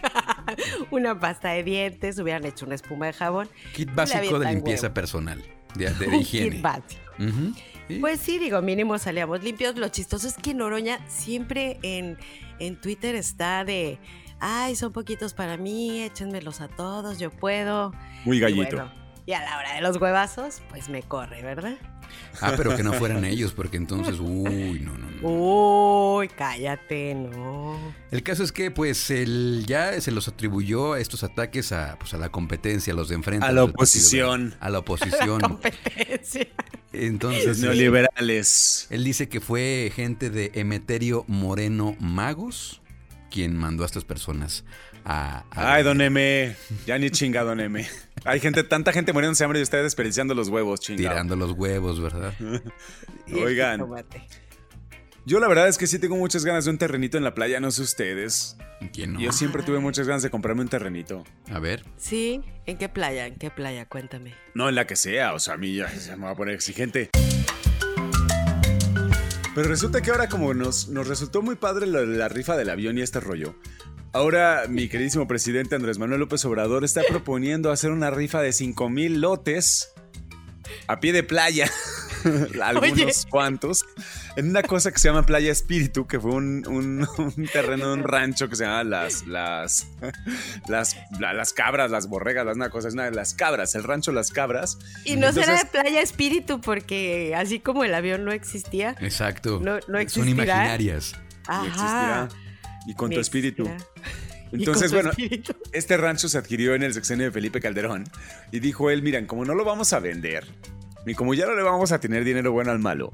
una 0.90 1.20
pasta 1.20 1.50
de 1.50 1.64
dientes, 1.64 2.18
hubieran 2.18 2.46
hecho 2.46 2.64
una 2.64 2.76
espuma 2.76 3.06
de 3.06 3.12
jabón. 3.12 3.48
Kit 3.74 3.94
básico 3.94 4.38
de 4.38 4.52
limpieza 4.54 4.84
huevo. 4.86 4.94
personal. 4.94 5.44
De, 5.74 5.90
higiene. 6.18 6.50
kit 6.50 6.62
básico. 6.62 7.02
Pues 8.00 8.20
sí, 8.20 8.38
digo, 8.38 8.60
mínimo 8.62 8.98
salíamos 8.98 9.42
limpios. 9.42 9.76
Lo 9.76 9.88
chistoso 9.88 10.28
es 10.28 10.34
que 10.34 10.54
Noroña 10.54 10.98
siempre 11.08 11.78
en, 11.82 12.18
en 12.58 12.80
Twitter 12.80 13.14
está 13.14 13.64
de, 13.64 13.98
ay, 14.40 14.76
son 14.76 14.92
poquitos 14.92 15.34
para 15.34 15.56
mí, 15.56 16.02
échenmelos 16.02 16.60
a 16.60 16.68
todos, 16.68 17.18
yo 17.18 17.30
puedo. 17.30 17.92
Muy 18.24 18.40
gallito. 18.40 18.76
bueno, 18.76 19.01
y 19.32 19.34
a 19.34 19.40
la 19.42 19.56
hora 19.58 19.74
de 19.74 19.80
los 19.80 19.96
huevazos, 19.96 20.60
pues 20.68 20.88
me 20.90 21.02
corre, 21.02 21.42
¿verdad? 21.42 21.76
Ah, 22.42 22.52
pero 22.56 22.76
que 22.76 22.82
no 22.82 22.92
fueran 22.92 23.24
ellos, 23.24 23.52
porque 23.52 23.78
entonces, 23.78 24.18
uy, 24.20 24.80
no, 24.80 24.98
no, 24.98 25.10
no. 25.10 25.28
Uy, 25.28 26.28
cállate, 26.28 27.14
no. 27.14 27.78
El 28.10 28.22
caso 28.22 28.42
es 28.42 28.52
que, 28.52 28.70
pues, 28.70 29.10
él 29.10 29.64
ya 29.66 29.98
se 30.00 30.10
los 30.12 30.28
atribuyó 30.28 30.96
estos 30.96 31.24
ataques 31.24 31.72
a, 31.72 31.96
pues, 31.98 32.12
a 32.12 32.18
la 32.18 32.28
competencia, 32.30 32.92
a 32.92 32.96
los 32.96 33.08
de 33.08 33.14
enfrente. 33.14 33.46
A 33.46 33.48
la 33.52 33.62
los 33.62 33.66
del 33.68 33.72
Partido 33.74 33.82
oposición. 33.84 34.54
A 34.60 34.68
la 34.70 34.78
oposición. 34.80 35.40
Competencia. 35.40 36.46
Entonces, 36.92 37.46
Los 37.46 37.56
él, 37.58 37.62
neoliberales. 37.64 38.86
él 38.90 39.04
dice 39.04 39.30
que 39.30 39.40
fue 39.40 39.90
gente 39.94 40.28
de 40.28 40.50
Emeterio 40.54 41.24
Moreno 41.28 41.96
Magos 42.00 42.80
quien 43.30 43.56
mandó 43.56 43.84
a 43.84 43.86
estas 43.86 44.04
personas 44.04 44.62
a... 45.06 45.44
a- 45.50 45.72
Ay, 45.74 45.82
don 45.82 46.02
M. 46.02 46.54
Ya 46.86 46.98
ni 46.98 47.08
chinga, 47.10 47.42
don 47.44 47.60
M. 47.60 47.86
Hay 48.24 48.38
gente, 48.38 48.62
tanta 48.62 48.92
gente 48.92 49.12
muriéndose 49.12 49.42
de 49.42 49.46
hambre 49.46 49.58
y 49.58 49.62
ustedes 49.62 49.84
desperdiciando 49.84 50.34
los 50.34 50.48
huevos, 50.48 50.80
chingado. 50.80 51.10
Tirando 51.10 51.36
los 51.36 51.52
huevos, 51.52 52.00
¿verdad? 52.00 52.32
Oigan. 53.32 53.84
Yo 55.24 55.40
la 55.40 55.48
verdad 55.48 55.68
es 55.68 55.78
que 55.78 55.86
sí 55.86 55.98
tengo 55.98 56.16
muchas 56.16 56.44
ganas 56.44 56.64
de 56.64 56.70
un 56.70 56.78
terrenito 56.78 57.16
en 57.16 57.24
la 57.24 57.34
playa, 57.34 57.60
no 57.60 57.70
sé 57.70 57.82
ustedes. 57.82 58.56
¿Quién 58.92 59.14
no? 59.14 59.20
Yo 59.20 59.32
siempre 59.32 59.62
tuve 59.62 59.78
muchas 59.78 60.06
ganas 60.06 60.22
de 60.22 60.30
comprarme 60.30 60.62
un 60.62 60.68
terrenito. 60.68 61.24
A 61.50 61.58
ver. 61.58 61.84
Sí, 61.96 62.42
¿en 62.66 62.76
qué 62.76 62.88
playa? 62.88 63.26
¿En 63.26 63.36
qué 63.36 63.50
playa? 63.50 63.86
Cuéntame. 63.86 64.34
No 64.54 64.68
en 64.68 64.74
la 64.74 64.86
que 64.86 64.96
sea, 64.96 65.34
o 65.34 65.38
sea, 65.38 65.54
a 65.54 65.56
mí 65.56 65.76
ya 65.76 65.88
se 65.88 66.16
me 66.16 66.24
va 66.24 66.30
a 66.30 66.36
poner 66.36 66.54
exigente. 66.54 67.10
Pero 69.54 69.68
resulta 69.68 70.00
que 70.00 70.10
ahora 70.10 70.28
como 70.28 70.54
nos, 70.54 70.88
nos 70.88 71.06
resultó 71.06 71.42
muy 71.42 71.56
padre 71.56 71.86
la, 71.86 72.00
la 72.02 72.28
rifa 72.28 72.56
del 72.56 72.70
avión 72.70 72.98
y 72.98 73.02
este 73.02 73.20
rollo, 73.20 73.54
ahora 74.12 74.64
mi 74.68 74.88
queridísimo 74.88 75.26
presidente 75.26 75.74
Andrés 75.74 75.98
Manuel 75.98 76.20
López 76.20 76.44
Obrador 76.44 76.84
está 76.84 77.02
proponiendo 77.08 77.70
hacer 77.70 77.90
una 77.90 78.10
rifa 78.10 78.40
de 78.42 78.52
5 78.52 78.88
mil 78.88 79.20
lotes 79.20 79.92
a 80.86 81.00
pie 81.00 81.12
de 81.12 81.22
playa. 81.22 81.70
Algunos 82.62 82.92
Oye. 82.92 83.12
cuantos. 83.30 83.84
En 84.36 84.48
una 84.50 84.62
cosa 84.62 84.92
que 84.92 84.98
se 84.98 85.08
llama 85.08 85.26
Playa 85.26 85.50
Espíritu, 85.50 86.06
que 86.06 86.20
fue 86.20 86.30
un, 86.30 86.64
un- 86.68 87.06
un 87.18 87.46
terreno 87.52 87.88
de 87.88 87.92
un 87.94 88.04
rancho 88.04 88.48
que 88.48 88.54
se 88.56 88.64
llama 88.64 88.84
Las, 88.84 89.26
las, 89.26 89.88
las, 90.68 90.96
la- 91.18 91.32
las 91.34 91.52
Cabras, 91.52 91.90
las 91.90 92.06
Borregas, 92.08 92.46
las 92.46 92.54
una 92.56 92.70
cosa, 92.70 92.88
es 92.88 92.94
una 92.94 93.04
de 93.04 93.10
las 93.10 93.34
Cabras, 93.34 93.74
el 93.74 93.82
rancho 93.82 94.12
Las 94.12 94.30
Cabras. 94.30 94.78
Y 95.04 95.16
no 95.16 95.32
será 95.32 95.56
de 95.58 95.64
playa 95.66 96.00
espíritu 96.00 96.60
porque 96.60 97.34
así 97.36 97.58
como 97.60 97.82
el 97.84 97.92
avión 97.94 98.24
no 98.24 98.30
existía. 98.32 98.94
Exacto. 99.00 99.58
No- 99.62 99.74
no 99.76 99.80
Son 99.86 99.96
existirá. 99.96 100.30
imaginarias. 100.44 101.14
Y 101.14 101.18
Ajá. 101.48 101.66
existirá. 101.66 102.28
Y 102.86 102.94
con 102.94 103.10
tu 103.10 103.20
espíritu. 103.20 103.68
Entonces, 104.52 104.92
bueno, 104.92 105.10
espíritu. 105.10 105.54
este 105.72 105.96
rancho 105.96 106.28
se 106.28 106.38
adquirió 106.38 106.74
en 106.74 106.82
el 106.82 106.92
sexenio 106.92 107.26
de 107.26 107.32
Felipe 107.32 107.60
Calderón 107.60 108.04
y 108.50 108.60
dijo 108.60 108.90
él, 108.90 109.02
miren, 109.02 109.26
como 109.26 109.44
no 109.44 109.54
lo 109.54 109.64
vamos 109.64 109.92
a 109.92 109.98
vender 109.98 110.44
y 111.06 111.14
como 111.14 111.34
ya 111.34 111.46
no 111.46 111.54
le 111.54 111.62
vamos 111.62 111.90
a 111.92 112.00
tener 112.00 112.24
dinero 112.24 112.52
bueno 112.52 112.70
al 112.70 112.78
malo, 112.78 113.10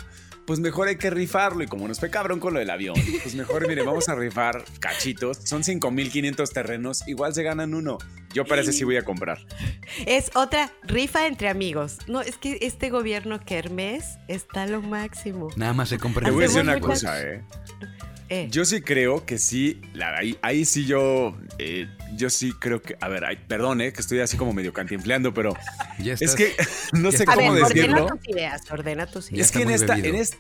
pues 0.49 0.61
mejor 0.61 0.89
hay 0.89 0.97
que 0.97 1.11
rifarlo 1.11 1.63
y 1.63 1.67
como 1.67 1.87
nos 1.87 2.01
fue 2.01 2.11
cabrón 2.11 2.41
con 2.41 2.55
lo 2.55 2.59
del 2.59 2.71
avión, 2.71 2.97
pues 3.23 3.35
mejor, 3.35 3.69
miren, 3.69 3.85
vamos 3.85 4.09
a 4.09 4.15
rifar 4.15 4.65
cachitos, 4.81 5.39
son 5.45 5.63
5.500 5.63 6.53
terrenos, 6.53 7.07
igual 7.07 7.35
se 7.35 7.43
ganan 7.43 7.75
uno. 7.75 7.99
Yo 8.33 8.47
parece 8.47 8.73
sí 8.73 8.85
voy 8.85 8.97
a 8.97 9.03
comprar. 9.03 9.39
Es 10.07 10.31
otra 10.35 10.73
rifa 10.85 11.27
entre 11.27 11.49
amigos. 11.49 11.99
No, 12.09 12.21
es 12.21 12.37
que 12.37 12.59
este 12.63 12.89
gobierno 12.91 13.41
Kermés 13.41 14.19
está 14.27 14.67
lo 14.67 14.81
máximo. 14.81 15.49
Nada 15.57 15.73
más 15.73 15.91
se 15.91 15.99
compra 15.99 16.25
Te 16.25 16.31
voy 16.31 16.45
a 16.45 16.47
decir 16.47 16.63
una 16.63 16.81
cosa, 16.81 17.23
eh. 17.23 17.43
Eh, 18.31 18.49
Yo 18.51 18.65
sí 18.67 18.83
creo 18.83 19.25
que 19.25 19.39
sí, 19.39 19.81
la- 19.95 20.17
ahí, 20.19 20.37
ahí 20.43 20.65
sí 20.67 20.85
yo, 20.85 21.37
eh, 21.59 21.89
yo 22.15 22.29
sí 22.29 22.53
creo 22.59 22.83
que, 22.83 22.97
a 23.01 23.09
ver, 23.09 23.25
ay, 23.25 23.39
perdón, 23.49 23.81
eh, 23.81 23.93
que 23.93 24.01
estoy 24.03 24.21
así 24.21 24.37
como 24.37 24.53
medio 24.53 24.73
cantinfleando, 24.73 25.33
pero 25.33 25.55
Ya 25.99 26.13
es 26.13 26.35
que 26.35 26.55
no 26.93 27.11
ya 27.11 27.17
sé 27.19 27.23
a 27.23 27.25
estás 27.25 27.37
ver, 27.37 27.47
cómo 27.47 27.55
decirlo. 27.55 28.05
ordena 28.05 28.17
tus 28.17 28.29
ideas, 28.29 28.63
ordena 28.71 29.07
tus 29.07 29.33
ideas. 29.33 29.47
Es 29.47 29.53
que 29.53 29.59
en 29.61 29.65
muy 29.65 29.75
esta, 29.75 29.95
bebido. 29.95 30.15
en 30.15 30.21
es- 30.21 30.37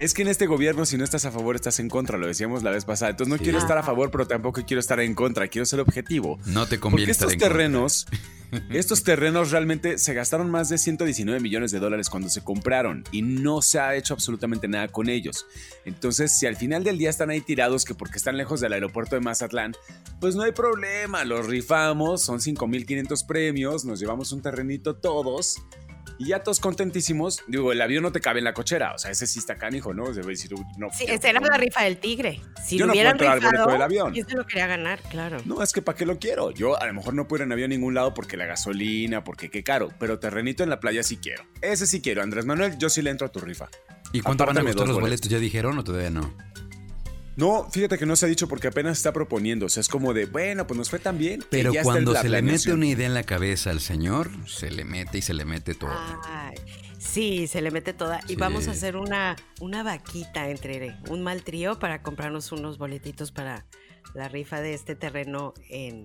es 0.00 0.12
que 0.12 0.22
en 0.22 0.28
este 0.28 0.46
gobierno, 0.46 0.84
si 0.86 0.96
no 0.98 1.04
estás 1.04 1.24
a 1.24 1.30
favor, 1.30 1.54
estás 1.54 1.78
en 1.78 1.88
contra. 1.88 2.18
Lo 2.18 2.26
decíamos 2.26 2.64
la 2.64 2.70
vez 2.70 2.84
pasada. 2.84 3.12
Entonces 3.12 3.30
no 3.30 3.38
Sí. 3.38 3.44
quiero 3.44 3.58
estar 3.58 3.78
a 3.78 3.82
favor, 3.84 4.10
pero 4.10 4.26
tampoco 4.26 4.60
quiero 4.66 4.80
estar 4.80 4.98
en 4.98 5.14
contra. 5.14 5.46
Quiero 5.46 5.64
ser 5.66 5.78
objetivo. 5.80 6.38
No 6.46 6.64
te 6.66 6.76
Porque 6.76 6.80
conviene 6.80 7.12
estar 7.12 7.28
estos 7.28 7.34
en 7.34 7.38
contra. 7.38 7.58
estos 8.70 9.02
terrenos 9.02 9.50
realmente 9.50 9.98
se 9.98 10.14
gastaron 10.14 10.50
más 10.50 10.68
de 10.68 10.78
119 10.78 11.40
millones 11.40 11.70
de 11.72 11.78
dólares 11.78 12.10
cuando 12.10 12.28
se 12.28 12.42
compraron 12.42 13.04
y 13.12 13.22
no 13.22 13.62
se 13.62 13.78
ha 13.78 13.94
hecho 13.94 14.14
absolutamente 14.14 14.68
nada 14.68 14.88
con 14.88 15.08
ellos. 15.08 15.46
Entonces, 15.84 16.36
si 16.36 16.46
al 16.46 16.56
final 16.56 16.84
del 16.84 16.98
día 16.98 17.10
están 17.10 17.30
ahí 17.30 17.40
tirados 17.40 17.84
que 17.84 17.94
porque 17.94 18.18
están 18.18 18.36
lejos 18.36 18.60
del 18.60 18.72
aeropuerto 18.72 19.16
de 19.16 19.20
Mazatlán, 19.20 19.74
pues 20.20 20.36
no 20.36 20.42
hay 20.42 20.52
problema, 20.52 21.24
los 21.24 21.46
rifamos, 21.46 22.22
son 22.22 22.40
5.500 22.40 23.26
premios, 23.26 23.84
nos 23.84 24.00
llevamos 24.00 24.32
un 24.32 24.42
terrenito 24.42 24.96
todos. 24.96 25.56
Y 26.18 26.26
ya 26.28 26.42
todos 26.42 26.60
contentísimos. 26.60 27.42
Digo, 27.48 27.72
el 27.72 27.80
avión 27.82 28.02
no 28.02 28.12
te 28.12 28.20
cabe 28.20 28.38
en 28.38 28.44
la 28.44 28.54
cochera. 28.54 28.94
O 28.94 28.98
sea, 28.98 29.10
ese 29.10 29.26
sí 29.26 29.38
está 29.38 29.56
canijo, 29.58 29.92
¿no? 29.94 30.12
Debe 30.12 30.28
decir, 30.28 30.54
"Uy, 30.54 30.64
no, 30.78 30.88
Sí, 30.92 31.06
yo- 31.06 31.14
esa 31.14 31.30
era 31.30 31.40
la 31.40 31.56
rifa 31.56 31.82
del 31.82 31.98
tigre. 31.98 32.40
Si 32.64 32.76
Yo 32.78 32.84
lo 32.84 32.88
no 32.88 32.92
hubieran 32.92 33.16
puedo 33.16 33.32
entrar 33.32 33.32
al 33.32 33.40
boleto 33.40 33.50
rifado, 33.64 33.72
del 33.72 33.82
avión. 33.82 34.12
¿quién 34.12 34.26
se 34.26 34.36
lo 34.36 34.46
quería 34.46 34.66
ganar? 34.66 35.00
Claro. 35.10 35.38
No, 35.44 35.62
es 35.62 35.72
que 35.72 35.82
¿para 35.82 35.96
qué 35.98 36.06
lo 36.06 36.18
quiero? 36.18 36.50
Yo 36.52 36.80
a 36.80 36.86
lo 36.86 36.94
mejor 36.94 37.14
no 37.14 37.26
puedo 37.28 37.42
ir 37.42 37.46
en 37.46 37.52
avión 37.52 37.70
a 37.72 37.74
ningún 37.74 37.94
lado 37.94 38.14
porque 38.14 38.36
la 38.36 38.46
gasolina, 38.46 39.24
porque 39.24 39.50
qué 39.50 39.62
caro, 39.64 39.90
pero 39.98 40.18
terrenito 40.18 40.62
en 40.62 40.70
la 40.70 40.80
playa 40.80 41.02
sí 41.02 41.16
quiero. 41.16 41.44
Ese 41.62 41.86
sí 41.86 42.00
quiero, 42.00 42.22
Andrés 42.22 42.44
Manuel, 42.46 42.78
yo 42.78 42.88
sí 42.90 43.02
le 43.02 43.10
entro 43.10 43.26
a 43.26 43.30
tu 43.32 43.40
rifa. 43.40 43.68
¿Y 44.12 44.20
cuánto 44.20 44.46
van 44.46 44.58
a 44.58 44.60
costar 44.62 44.86
los 44.86 44.94
boletos. 44.96 45.00
boletos? 45.00 45.28
¿Ya 45.30 45.38
dijeron 45.38 45.76
o 45.78 45.82
todavía 45.84 46.10
no? 46.10 46.32
No, 47.36 47.68
fíjate 47.70 47.98
que 47.98 48.06
no 48.06 48.16
se 48.16 48.26
ha 48.26 48.28
dicho 48.28 48.46
porque 48.48 48.68
apenas 48.68 48.96
está 48.96 49.12
proponiendo, 49.12 49.66
o 49.66 49.68
sea, 49.68 49.80
es 49.80 49.88
como 49.88 50.14
de, 50.14 50.26
bueno, 50.26 50.66
pues 50.66 50.78
nos 50.78 50.90
fue 50.90 50.98
tan 50.98 51.18
bien. 51.18 51.40
que 51.40 51.46
Pero 51.50 51.72
ya 51.72 51.82
cuando 51.82 52.12
la 52.12 52.22
se 52.22 52.28
le 52.28 52.42
mete 52.42 52.72
una 52.72 52.86
idea 52.86 53.06
en 53.06 53.14
la 53.14 53.24
cabeza 53.24 53.70
al 53.70 53.80
señor, 53.80 54.30
se 54.46 54.70
le 54.70 54.84
mete 54.84 55.18
y 55.18 55.22
se 55.22 55.34
le 55.34 55.44
mete 55.44 55.74
todo. 55.74 55.90
Ay, 56.24 56.56
sí, 56.98 57.46
se 57.46 57.60
le 57.60 57.70
mete 57.70 57.92
toda. 57.92 58.20
Y 58.28 58.36
vamos 58.36 58.68
a 58.68 58.72
hacer 58.72 58.96
una, 58.96 59.36
una 59.60 59.82
vaquita 59.82 60.48
entre 60.48 60.96
un 61.08 61.22
mal 61.22 61.42
trío 61.42 61.78
para 61.78 62.02
comprarnos 62.02 62.52
unos 62.52 62.78
boletitos 62.78 63.32
para 63.32 63.66
la 64.14 64.28
rifa 64.28 64.60
de 64.60 64.74
este 64.74 64.94
terreno 64.94 65.54
en 65.68 66.04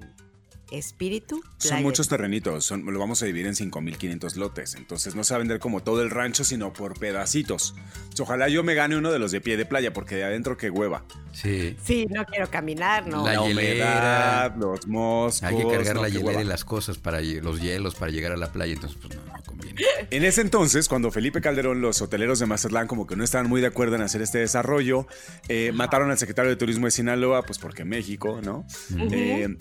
Espíritu. 0.72 1.42
Son 1.58 1.82
muchos 1.84 2.08
terrenitos, 2.08 2.66
son- 2.66 2.86
lo 2.86 3.00
vamos 3.00 3.22
a 3.22 3.26
dividir 3.26 3.48
en 3.48 3.56
5.500 3.56 4.36
lotes, 4.36 4.76
entonces 4.76 5.16
no 5.16 5.24
se 5.24 5.34
va 5.34 5.38
a 5.38 5.40
vender 5.40 5.60
como 5.60 5.82
todo 5.82 6.02
el 6.02 6.10
rancho, 6.10 6.44
sino 6.44 6.72
por 6.74 6.98
pedacitos. 7.00 7.76
Ojalá 8.20 8.50
yo 8.50 8.64
me 8.64 8.74
gane 8.76 8.98
uno 8.98 9.12
de 9.12 9.20
los 9.20 9.32
de 9.32 9.42
pie 9.42 9.56
de 9.58 9.66
playa, 9.66 9.94
porque 9.94 10.16
de 10.16 10.24
adentro 10.26 10.58
qué 10.58 10.70
hueva. 10.70 11.04
Sí. 11.32 11.76
Sí, 11.84 12.06
no 12.10 12.26
quiero 12.26 12.50
caminar, 12.50 13.08
no. 13.08 13.26
La 13.26 13.34
La 13.34 13.42
humedad, 13.42 14.56
los 14.58 14.88
moscos. 14.88 15.44
Hay 15.44 15.56
que 15.58 15.68
cargar 15.68 15.96
no, 15.96 16.02
la 16.02 16.10
hielera 16.10 16.42
y 16.42 16.46
las 16.46 16.66
cosas 16.66 16.98
para 16.98 17.22
los 17.22 17.62
hielos 17.62 17.96
para 17.96 18.12
llegar 18.12 18.32
a 18.32 18.38
la 18.38 18.52
playa, 18.52 18.74
entonces 18.74 18.98
pues 19.02 19.16
no, 19.16 19.26
no 19.26 19.42
conviene. 19.44 19.82
En 20.12 20.24
ese 20.26 20.42
entonces, 20.42 20.88
cuando 20.90 21.12
Felipe 21.12 21.42
Calderón, 21.42 21.82
los 21.82 22.02
hoteleros 22.02 22.40
de 22.40 22.46
Mazatlán 22.46 22.88
como 22.88 23.08
que 23.08 23.16
no 23.16 23.24
estaban 23.24 23.48
muy 23.48 23.62
de 23.62 23.68
acuerdo 23.68 23.96
en 23.96 24.02
hacer 24.02 24.22
este 24.22 24.40
desarrollo, 24.40 25.08
eh, 25.48 25.72
mataron 25.74 26.12
al 26.12 26.18
secretario 26.18 26.50
de 26.50 26.56
Turismo 26.58 26.86
de 26.86 26.92
Sinaloa, 26.92 27.44
pues 27.44 27.58
porque 27.60 27.86
México, 27.86 28.40
¿no? 28.44 28.66
Eh, 29.12 29.56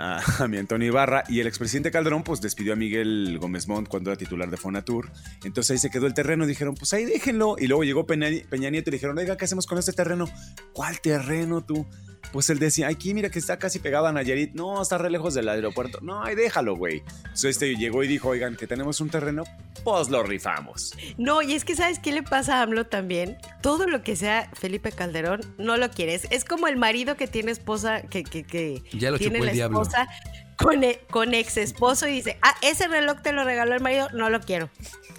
a, 0.00 0.20
a 0.44 0.48
mi 0.48 0.56
Antonio 0.56 0.88
Ibarra 0.88 1.24
y 1.28 1.40
el 1.40 1.46
expresidente 1.46 1.90
Calderón 1.90 2.22
pues 2.22 2.40
despidió 2.40 2.72
a 2.72 2.76
Miguel 2.76 3.38
Gómez 3.38 3.68
Montt 3.68 3.88
cuando 3.88 4.10
era 4.10 4.18
titular 4.18 4.50
de 4.50 4.56
Fonatur. 4.56 5.10
Entonces 5.44 5.72
ahí 5.72 5.78
se 5.78 5.90
quedó 5.90 6.06
el 6.06 6.14
terreno, 6.14 6.46
dijeron 6.46 6.74
pues 6.74 6.92
ahí 6.92 7.04
déjenlo. 7.04 7.56
Y 7.58 7.66
luego 7.66 7.84
llegó 7.84 8.06
Peña, 8.06 8.28
Peña 8.48 8.70
Nieto 8.70 8.90
y 8.90 8.94
dijeron, 8.94 9.16
oiga, 9.18 9.36
¿qué 9.36 9.44
hacemos 9.44 9.66
con 9.66 9.78
este 9.78 9.92
terreno? 9.92 10.28
¿Cuál 10.72 11.00
terreno 11.00 11.64
tú? 11.64 11.86
Pues 12.32 12.48
él 12.48 12.58
decía, 12.60 12.88
aquí 12.88 13.12
mira 13.12 13.28
que 13.28 13.38
está 13.38 13.58
casi 13.58 13.80
pegado 13.80 14.06
a 14.06 14.12
Nayarit. 14.12 14.52
No, 14.54 14.80
está 14.80 14.98
re 14.98 15.10
lejos 15.10 15.34
del 15.34 15.48
aeropuerto. 15.48 15.98
No, 16.00 16.22
ahí 16.22 16.36
déjalo, 16.36 16.76
güey. 16.76 17.02
Entonces 17.24 17.50
este 17.50 17.74
llegó 17.76 18.04
y 18.04 18.08
dijo, 18.08 18.28
oigan, 18.28 18.56
que 18.56 18.66
tenemos 18.66 19.00
un 19.00 19.10
terreno, 19.10 19.44
pues 19.82 20.10
lo 20.10 20.22
rifamos. 20.22 20.94
No, 21.18 21.42
y 21.42 21.54
es 21.54 21.64
que 21.64 21.74
¿sabes 21.74 21.98
qué 21.98 22.12
le 22.12 22.22
pasa 22.22 22.58
a 22.58 22.62
AMLO 22.62 22.86
también? 22.86 23.36
Todo 23.62 23.86
lo 23.86 24.02
que 24.02 24.14
sea 24.14 24.48
Felipe 24.52 24.92
Calderón 24.92 25.40
no 25.58 25.76
lo 25.76 25.90
quieres. 25.90 26.28
Es 26.30 26.44
como 26.44 26.68
el 26.68 26.76
marido 26.76 27.16
que 27.16 27.26
tiene 27.26 27.50
esposa, 27.50 28.02
que, 28.02 28.22
que, 28.22 28.44
que 28.44 28.82
Ya 28.92 29.10
lo 29.10 29.18
tiene 29.18 29.38
chupó 29.38 29.48
el 29.48 29.54
diablo. 29.54 29.78
Esposa 29.90 30.08
con, 30.56 30.84
e- 30.84 31.00
con 31.10 31.34
ex 31.34 31.56
esposo 31.56 32.06
y 32.06 32.12
dice, 32.12 32.38
ah, 32.42 32.54
ese 32.62 32.86
reloj 32.88 33.20
te 33.22 33.32
lo 33.32 33.44
regaló 33.44 33.74
el 33.74 33.80
marido, 33.80 34.08
no 34.12 34.30
lo 34.30 34.40
quiero. 34.40 34.70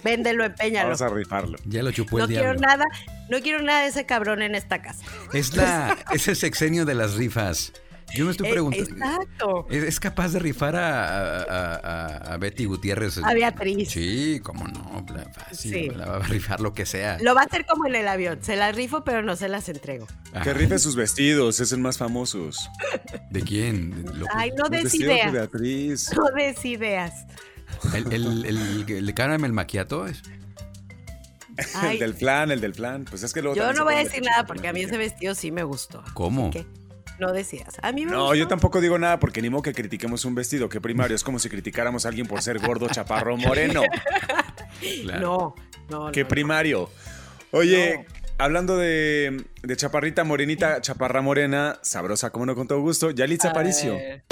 Véndelo, 0.04 0.44
empeñalo. 0.44 0.88
Vamos 0.88 1.02
a 1.02 1.08
rifarlo. 1.08 1.58
Ya 1.64 1.82
lo 1.82 1.92
chupó 1.92 2.18
No 2.18 2.24
el 2.24 2.30
quiero 2.30 2.54
diablo. 2.54 2.60
nada, 2.60 2.84
no 3.28 3.40
quiero 3.40 3.62
nada 3.62 3.82
de 3.82 3.88
ese 3.88 4.04
cabrón 4.06 4.42
en 4.42 4.54
esta 4.54 4.82
casa. 4.82 5.04
Es 5.32 5.56
la, 5.56 5.96
es 6.12 6.26
el 6.28 6.36
sexenio 6.36 6.84
de 6.84 6.94
las 6.94 7.14
rifas. 7.14 7.72
Yo 8.14 8.24
me 8.26 8.30
estoy 8.30 8.48
Eh, 8.48 8.52
preguntando. 8.52 8.90
Exacto. 8.94 9.66
¿Es, 9.70 9.84
es 9.84 10.00
capaz 10.00 10.28
de 10.32 10.38
rifar 10.38 10.76
a, 10.76 11.40
a- 11.42 11.74
a- 11.76 12.34
a 12.34 12.36
Betty 12.36 12.64
Gutiérrez? 12.66 13.18
A 13.18 13.32
Beatriz. 13.34 13.90
Sí, 13.90 14.40
cómo 14.42 14.66
no, 14.68 15.04
fácil, 15.34 15.72
Sí. 15.72 15.90
la 15.90 16.06
va 16.06 16.16
a 16.16 16.28
rifar 16.28 16.60
lo 16.60 16.74
que 16.74 16.84
sea. 16.86 17.18
Lo 17.22 17.34
va 17.34 17.42
a 17.42 17.44
hacer 17.44 17.64
como 17.66 17.86
en 17.86 17.94
el 17.94 18.08
avión. 18.08 18.38
Se 18.42 18.56
las 18.56 18.74
rifo, 18.76 19.02
pero 19.04 19.22
no 19.22 19.36
se 19.36 19.48
las 19.48 19.68
entrego. 19.68 20.06
Ajá. 20.32 20.42
Que 20.44 20.54
rife 20.54 20.78
sus 20.78 20.94
vestidos, 20.96 21.60
es 21.60 21.72
el 21.72 21.78
más 21.80 21.98
famosos. 21.98 22.68
¿De 23.30 23.40
quién? 23.42 24.04
Lo- 24.18 24.26
Ay, 24.34 24.50
no 24.56 24.68
des 24.68 24.92
de 24.92 24.98
ideas. 24.98 25.32
Beatriz. 25.32 26.10
No 26.16 26.24
des 26.36 26.64
ideas. 26.64 27.26
¿El, 27.94 28.12
el, 28.12 28.44
el, 28.44 28.84
el 28.90 29.14
caramel 29.14 29.52
macchiato 29.52 30.06
es? 30.06 30.22
El 31.82 31.98
del 31.98 32.14
plan, 32.14 32.50
el 32.50 32.60
del 32.60 32.72
plan. 32.72 33.04
Pues 33.08 33.22
es 33.22 33.32
que 33.32 33.42
luego 33.42 33.56
yo 33.56 33.72
no 33.74 33.84
voy 33.84 33.94
a 33.94 33.98
decir 33.98 34.22
de 34.22 34.28
nada 34.30 34.46
porque 34.46 34.68
a 34.68 34.72
mí 34.72 34.82
ese 34.82 34.96
vestido 34.96 35.34
sí 35.34 35.50
me 35.52 35.62
gustó. 35.64 36.02
¿Cómo? 36.14 36.50
¿Qué? 36.50 36.66
No 37.22 37.32
decías. 37.32 37.76
A 37.82 37.92
mí 37.92 38.04
me 38.04 38.10
No, 38.10 38.22
gustó. 38.22 38.34
yo 38.34 38.48
tampoco 38.48 38.80
digo 38.80 38.98
nada 38.98 39.20
porque 39.20 39.40
ni 39.40 39.48
modo 39.48 39.62
que 39.62 39.72
critiquemos 39.72 40.24
un 40.24 40.34
vestido. 40.34 40.68
Que 40.68 40.80
primario 40.80 41.14
es 41.14 41.22
como 41.22 41.38
si 41.38 41.48
criticáramos 41.48 42.04
a 42.04 42.08
alguien 42.08 42.26
por 42.26 42.42
ser 42.42 42.58
gordo, 42.58 42.88
chaparro, 42.88 43.36
moreno. 43.36 43.82
Claro. 45.04 45.20
No, 45.20 45.54
no. 45.88 46.10
No, 46.10 46.28
primario. 46.28 46.90
Oye, 47.52 48.04
hablando 48.38 48.76
de, 48.76 49.44
de 49.62 49.76
chaparrita, 49.76 50.24
morenita, 50.24 50.80
chaparra 50.80 51.22
morena, 51.22 51.78
sabrosa, 51.82 52.30
como 52.30 52.46
no 52.46 52.56
con 52.56 52.66
todo 52.66 52.80
gusto, 52.80 53.12
Yalitza 53.12 53.48
no. 53.48 53.50
Aparicio. 53.52 53.94
Eh. 53.94 54.24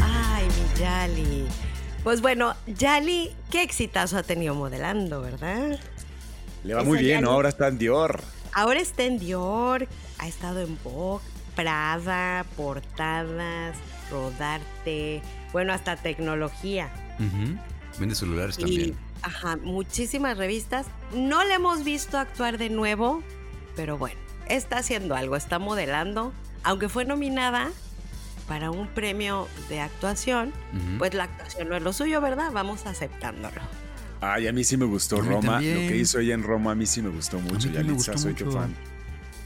Ay, 0.00 0.44
mi 0.46 0.80
Yali. 0.80 1.46
Pues 2.04 2.20
bueno, 2.20 2.54
Yali, 2.68 3.34
qué 3.50 3.62
exitazo 3.62 4.16
ha 4.18 4.22
tenido 4.22 4.54
modelando, 4.54 5.20
¿verdad? 5.20 5.80
Le 6.62 6.74
va 6.74 6.80
esa 6.82 6.88
muy 6.88 6.98
bien, 6.98 7.22
¿no? 7.22 7.32
Ahora 7.32 7.48
está 7.48 7.66
en 7.66 7.78
Dior. 7.78 8.20
Ahora 8.52 8.80
está 8.80 9.02
en 9.04 9.18
Dior, 9.18 9.88
ha 10.18 10.26
estado 10.28 10.60
en 10.60 10.78
Vogue, 10.84 11.22
Prada, 11.56 12.44
portadas, 12.56 13.76
rodarte, 14.10 15.22
bueno, 15.52 15.72
hasta 15.72 15.96
tecnología. 15.96 16.88
Ujú. 17.18 17.58
Vende 17.98 18.14
celulares 18.14 18.56
Y, 18.58 18.62
también. 18.62 18.96
ajá, 19.22 19.56
muchísimas 19.56 20.36
revistas. 20.38 20.86
No 21.14 21.42
le 21.44 21.54
hemos 21.54 21.82
visto 21.82 22.16
actuar 22.18 22.58
de 22.58 22.70
nuevo, 22.70 23.22
pero 23.74 23.98
bueno, 23.98 24.16
está 24.48 24.78
haciendo 24.78 25.16
algo, 25.16 25.34
está 25.34 25.58
modelando. 25.58 26.32
Aunque 26.62 26.88
fue 26.88 27.04
nominada 27.04 27.70
para 28.46 28.70
un 28.70 28.86
premio 28.88 29.48
de 29.68 29.80
actuación, 29.80 30.52
Ujú. 30.72 30.98
pues 30.98 31.14
la 31.14 31.24
actuación 31.24 31.68
no 31.70 31.76
es 31.76 31.82
lo 31.82 31.92
suyo, 31.92 32.20
¿verdad? 32.20 32.52
Vamos 32.52 32.86
aceptándolo. 32.86 33.60
Ay, 34.20 34.46
a 34.48 34.52
mí 34.52 34.64
sí 34.64 34.76
me 34.76 34.84
gustó 34.86 35.20
Roma. 35.20 35.52
también. 35.54 35.74
Lo 35.82 35.88
que 35.90 35.96
hizo 35.96 36.18
ella 36.20 36.34
en 36.34 36.42
Roma 36.42 36.72
a 36.72 36.74
mí 36.74 36.86
sí 36.86 37.02
me 37.02 37.08
gustó 37.10 37.40
mucho. 37.40 37.64
también 37.68 37.86
me 37.88 37.92
gustó 37.94 38.16
soy 38.16 38.34
tu 38.34 38.50
fan. 38.52 38.74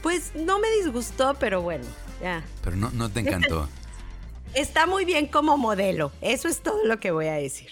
Pues 0.03 0.35
no 0.35 0.59
me 0.59 0.69
disgustó, 0.71 1.35
pero 1.39 1.61
bueno, 1.61 1.85
ya. 2.21 2.43
Pero 2.61 2.75
no, 2.75 2.91
no 2.91 3.09
te 3.09 3.21
encantó. 3.21 3.67
Está 4.53 4.85
muy 4.85 5.05
bien 5.05 5.27
como 5.27 5.57
modelo. 5.57 6.11
Eso 6.21 6.47
es 6.49 6.61
todo 6.61 6.85
lo 6.85 6.99
que 6.99 7.11
voy 7.11 7.27
a 7.27 7.33
decir. 7.33 7.71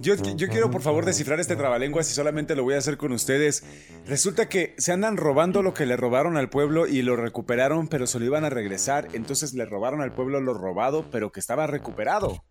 Yo, 0.00 0.14
yo 0.14 0.48
quiero 0.48 0.70
por 0.70 0.82
favor 0.82 1.04
descifrar 1.04 1.40
este 1.40 1.56
trabalenguas 1.56 2.10
y 2.10 2.14
solamente 2.14 2.56
lo 2.56 2.64
voy 2.64 2.74
a 2.74 2.78
hacer 2.78 2.96
con 2.96 3.12
ustedes. 3.12 3.64
Resulta 4.06 4.48
que 4.48 4.74
se 4.78 4.92
andan 4.92 5.16
robando 5.16 5.62
lo 5.62 5.74
que 5.74 5.86
le 5.86 5.96
robaron 5.96 6.36
al 6.36 6.50
pueblo 6.50 6.86
y 6.86 7.02
lo 7.02 7.16
recuperaron, 7.16 7.88
pero 7.88 8.06
se 8.06 8.18
lo 8.18 8.24
iban 8.24 8.44
a 8.44 8.50
regresar. 8.50 9.08
Entonces 9.12 9.54
le 9.54 9.64
robaron 9.66 10.00
al 10.00 10.12
pueblo 10.12 10.40
lo 10.40 10.54
robado, 10.54 11.04
pero 11.10 11.30
que 11.30 11.40
estaba 11.40 11.66
recuperado. 11.66 12.44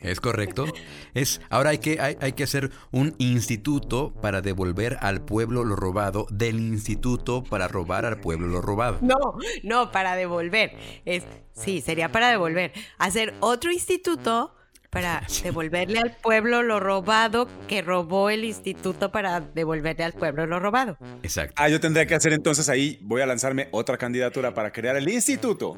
¿Es 0.00 0.20
correcto? 0.20 0.66
Es, 1.14 1.40
ahora 1.48 1.70
hay 1.70 1.78
que, 1.78 2.00
hay, 2.00 2.16
hay 2.20 2.32
que 2.32 2.42
hacer 2.42 2.70
un 2.90 3.14
instituto 3.18 4.12
para 4.20 4.40
devolver 4.42 4.98
al 5.00 5.24
pueblo 5.24 5.64
lo 5.64 5.76
robado 5.76 6.26
del 6.30 6.58
instituto 6.58 7.44
para 7.44 7.68
robar 7.68 8.04
al 8.04 8.20
pueblo 8.20 8.48
lo 8.48 8.60
robado. 8.60 8.98
No, 9.00 9.38
no, 9.62 9.92
para 9.92 10.16
devolver. 10.16 10.72
Es, 11.04 11.24
sí, 11.52 11.80
sería 11.80 12.10
para 12.10 12.28
devolver. 12.30 12.72
Hacer 12.98 13.34
otro 13.40 13.70
instituto 13.70 14.54
para 14.94 15.22
devolverle 15.42 15.98
al 15.98 16.16
pueblo 16.16 16.62
lo 16.62 16.80
robado 16.80 17.48
que 17.68 17.82
robó 17.82 18.30
el 18.30 18.44
instituto 18.44 19.12
para 19.12 19.40
devolverle 19.40 20.04
al 20.04 20.14
pueblo 20.14 20.46
lo 20.46 20.60
robado. 20.60 20.96
Exacto. 21.22 21.54
Ah, 21.56 21.68
yo 21.68 21.80
tendría 21.80 22.06
que 22.06 22.14
hacer 22.14 22.32
entonces 22.32 22.70
ahí, 22.70 22.98
voy 23.02 23.20
a 23.20 23.26
lanzarme 23.26 23.68
otra 23.72 23.98
candidatura 23.98 24.54
para 24.54 24.72
crear 24.72 24.96
el 24.96 25.08
instituto 25.08 25.76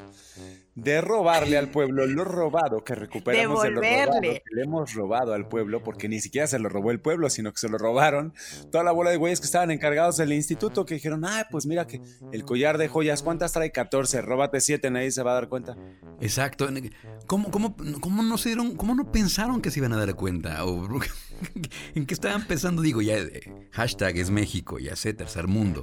de 0.76 1.00
robarle 1.00 1.56
al 1.56 1.70
pueblo 1.70 2.06
lo 2.06 2.22
robado 2.24 2.84
que 2.84 2.94
recuperamos 2.94 3.62
de 3.62 3.70
lo 3.70 3.80
robado 3.80 3.96
Devolverle. 3.96 4.42
que 4.44 4.54
le 4.54 4.62
hemos 4.62 4.92
robado 4.92 5.32
al 5.32 5.48
pueblo, 5.48 5.82
porque 5.82 6.08
ni 6.08 6.20
siquiera 6.20 6.46
se 6.46 6.58
lo 6.58 6.68
robó 6.68 6.90
el 6.90 7.00
pueblo, 7.00 7.30
sino 7.30 7.50
que 7.50 7.58
se 7.58 7.68
lo 7.68 7.78
robaron 7.78 8.34
toda 8.70 8.84
la 8.84 8.92
bola 8.92 9.10
de 9.10 9.16
güeyes 9.16 9.40
que 9.40 9.46
estaban 9.46 9.70
encargados 9.70 10.18
del 10.18 10.32
instituto 10.32 10.84
que 10.84 10.94
dijeron, 10.94 11.24
ah, 11.24 11.46
pues 11.50 11.66
mira 11.66 11.86
que 11.86 12.02
el 12.30 12.44
collar 12.44 12.76
de 12.76 12.88
joyas, 12.88 13.22
¿cuántas 13.22 13.52
trae? 13.52 13.72
14, 13.72 14.20
róbate 14.20 14.60
7, 14.60 14.90
nadie 14.90 15.10
se 15.10 15.22
va 15.22 15.32
a 15.32 15.34
dar 15.34 15.48
cuenta. 15.48 15.76
Exacto. 16.20 16.68
¿Cómo, 17.26 17.50
cómo, 17.50 17.74
cómo 18.00 18.22
no 18.22 18.36
se 18.36 18.50
dieron, 18.50 18.76
cómo 18.76 18.94
no 18.94 19.10
pensaron 19.10 19.62
que 19.62 19.70
se 19.70 19.80
iban 19.80 19.94
a 19.94 19.96
dar 19.96 20.14
cuenta? 20.14 20.62
¿O 20.66 20.86
¿En 21.94 22.06
qué 22.06 22.14
estaban 22.14 22.46
pensando? 22.46 22.82
Digo, 22.82 23.02
ya, 23.02 23.16
eh, 23.18 23.68
hashtag 23.72 24.16
es 24.18 24.30
México, 24.30 24.78
ya 24.78 24.96
sé, 24.96 25.12
tercer 25.14 25.46
mundo. 25.48 25.82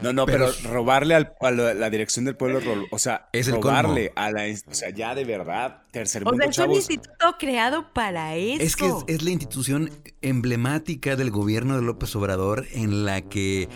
No, 0.00 0.12
no, 0.12 0.26
pero, 0.26 0.50
robarle 0.64 1.14
al- 1.14 1.34
a 1.40 1.50
la, 1.50 1.74
la 1.74 1.90
dirección 1.90 2.24
del 2.24 2.34
pueblo, 2.36 2.60
o 2.90 2.98
sea, 2.98 3.28
Es 3.32 3.46
el 3.48 3.54
robarle 3.54 4.12
a 4.16 4.30
la, 4.32 4.44
o 4.68 4.74
sea, 4.74 4.90
ya 4.90 5.14
de 5.14 5.24
verdad, 5.24 5.82
tercer 5.92 6.22
O 6.26 6.30
mundo, 6.30 6.42
sea, 6.50 6.64
es 6.64 6.70
un 6.70 6.74
instituto 6.74 7.36
creado 7.38 7.92
para 7.92 8.34
eso. 8.36 8.62
Es 8.62 8.74
que 8.74 8.86
es, 8.86 8.94
es 9.06 9.22
la 9.22 9.30
institución 9.30 9.90
emblemática 10.22 11.14
del 11.14 11.30
gobierno 11.30 11.76
de 11.76 11.82
López 11.82 12.16
Obrador 12.16 12.66
en 12.72 13.04
la 13.04 13.20
que 13.20 13.68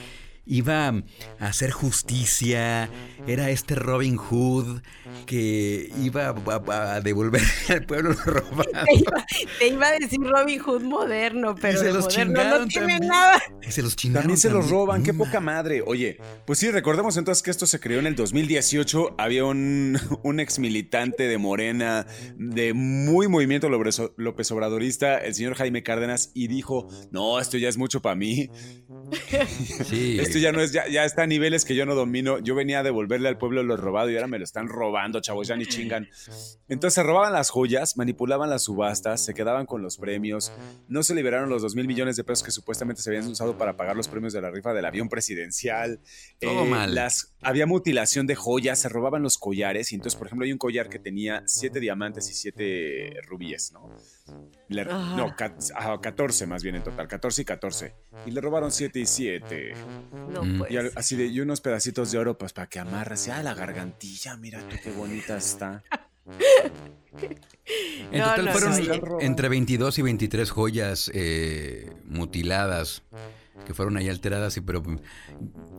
iba 0.47 0.89
a 0.89 1.03
hacer 1.41 1.71
justicia, 1.73 2.89
era 3.27 3.51
este 3.51 3.75
Robin 3.75 4.17
Hood 4.17 4.81
que 5.27 5.91
iba 6.03 6.29
a, 6.29 6.95
a 6.97 7.01
devolver 7.01 7.43
al 7.69 7.85
pueblo 7.85 8.11
lo 8.13 8.21
robado. 8.33 8.65
Te 8.85 8.95
iba, 8.95 9.27
te 9.59 9.69
iba 9.69 9.87
a 9.89 9.93
decir 9.93 10.21
Robin 10.21 10.59
Hood 10.61 10.83
moderno, 10.83 11.55
pero 11.61 11.79
se 11.79 11.85
de 11.87 11.93
los 11.93 12.05
moderno 12.05 12.59
no 12.61 12.67
tiene 12.67 12.87
también. 12.93 13.09
nada. 13.09 13.43
Y 13.67 13.71
se 13.73 13.83
los 13.83 13.97
chingaron. 13.97 14.23
También 14.23 14.39
se 14.39 14.49
los 14.51 14.61
también. 14.61 14.81
roban, 14.81 15.03
qué 15.03 15.13
Mm. 15.13 15.19
poca 15.19 15.41
madre. 15.41 15.83
Oye, 15.87 16.19
pues 16.47 16.59
sí, 16.59 16.71
recordemos 16.71 17.17
entonces 17.17 17.43
que 17.43 17.51
esto 17.51 17.67
se 17.67 17.81
creó 17.81 17.99
en 18.01 18.07
el 18.07 18.15
2018. 18.15 19.15
Había 19.19 19.45
un, 19.45 19.99
un 20.23 20.41
ex 20.41 20.59
militante 20.59 21.25
de 21.25 21.39
Morena, 21.39 22.07
de 22.37 22.73
muy 22.75 23.29
movimiento 23.29 23.69
López 23.69 24.01
López 24.17 24.51
Obradorista, 24.53 25.19
el 25.19 25.35
señor 25.35 25.55
Jaime 25.55 25.83
Cárdenas, 25.83 26.31
y 26.35 26.49
dijo: 26.49 26.89
No, 27.11 27.41
esto 27.41 27.57
ya 27.59 27.69
es 27.69 27.77
mucho 27.79 28.01
para 28.01 28.15
mí. 28.15 28.49
Sí. 29.89 30.19
Esto 30.21 30.36
ya 30.39 30.53
no 30.53 30.61
es, 30.61 30.73
ya, 30.73 30.89
ya 30.89 31.05
está 31.05 31.23
a 31.23 31.27
niveles 31.27 31.65
que 31.65 31.75
yo 31.75 31.87
no 31.87 31.95
domino. 31.95 32.39
Yo 32.39 32.55
venía 32.55 32.81
a 32.81 32.83
devolverle 32.83 33.29
al 33.29 33.39
pueblo 33.39 33.63
lo 33.63 33.77
robado 33.77 34.11
y 34.11 34.15
ahora 34.15 34.27
me 34.27 34.39
lo 34.39 34.45
están 34.45 34.69
robando, 34.69 35.21
chavos, 35.21 35.49
ya 35.49 35.57
ni 35.57 35.67
chingan. 35.67 36.09
Entonces 36.69 36.95
se 36.95 37.03
robaban 37.03 37.33
las 37.33 37.51
joyas, 37.51 37.97
manipulaban 37.97 38.51
las 38.51 38.65
subastas, 38.65 39.25
se 39.25 39.35
quedaban 39.35 39.67
con 39.67 39.83
los 39.83 39.97
premios, 39.97 40.53
no 40.89 41.03
se 41.03 41.15
liberaron 41.15 41.49
los 41.49 41.63
2 41.63 41.77
mil 41.77 41.87
millones 41.87 42.17
de 42.17 42.25
pesos 42.25 42.43
que 42.43 42.51
supuestamente 42.51 43.03
se 43.03 43.11
habían 43.11 43.27
usado 43.27 43.57
para 43.57 43.77
pagar 43.77 43.97
los 43.97 44.09
premios 44.09 44.33
de 44.33 44.41
la 44.41 44.51
rifa 44.51 44.73
del 44.73 44.85
avión 44.85 45.09
presidencial. 45.09 46.01
Eh, 46.41 46.47
Todo 46.47 46.65
mal. 46.65 46.95
Las, 46.95 47.35
había 47.47 47.67
mutilación 47.67 48.27
de 48.27 48.35
joyas, 48.35 48.79
se 48.81 48.89
robaban 48.89 49.23
los 49.23 49.39
collares. 49.39 49.93
Y 49.93 49.95
entonces, 49.95 50.17
por 50.19 50.27
ejemplo, 50.27 50.45
hay 50.45 50.53
un 50.53 50.59
collar 50.59 50.89
que 50.89 50.99
tenía 50.99 51.43
7 51.47 51.81
diamantes 51.81 52.29
y 52.31 52.35
7 52.35 53.21
rubíes, 53.27 53.73
¿no? 53.73 53.91
Le- 54.69 54.85
no, 54.85 55.35
ca- 55.37 55.57
ajá, 55.75 56.01
14 56.01 56.47
más 56.47 56.63
bien 56.63 56.75
en 56.77 56.83
total, 56.83 57.07
14 57.09 57.43
y 57.43 57.45
14. 57.45 57.95
Y 58.27 58.31
le 58.33 58.41
robaron 58.41 58.73
7 58.73 58.99
y 58.99 59.07
7. 59.07 59.73
No 60.33 60.43
Mm. 60.45 60.59
pues. 60.59 60.71
Y 60.73 60.77
al- 60.77 60.93
así 60.97 61.17
de, 61.17 61.27
y 61.27 61.41
unos 61.41 61.61
pedacitos 61.61 62.11
de 62.13 62.19
oro, 62.19 62.37
pues 62.37 62.53
para 62.53 62.69
que 62.69 62.79
amarras. 62.81 63.29
Ah, 63.29 63.43
la 63.43 63.55
gargantilla, 63.55 64.37
mira 64.37 64.61
tú 64.69 64.77
qué 64.83 64.91
bonita 64.91 65.37
está. 65.37 65.83
En 68.13 68.23
total 68.23 68.45
no, 68.45 68.53
fueron 68.53 68.87
no, 68.87 69.21
entre 69.21 69.49
22 69.49 69.99
y 69.99 70.03
23 70.03 70.51
joyas 70.51 71.11
eh, 71.15 71.91
mutiladas 72.05 73.03
que 73.65 73.75
fueron 73.75 73.97
ahí 73.97 74.09
alteradas, 74.09 74.57
y 74.57 74.61
pero 74.61 74.83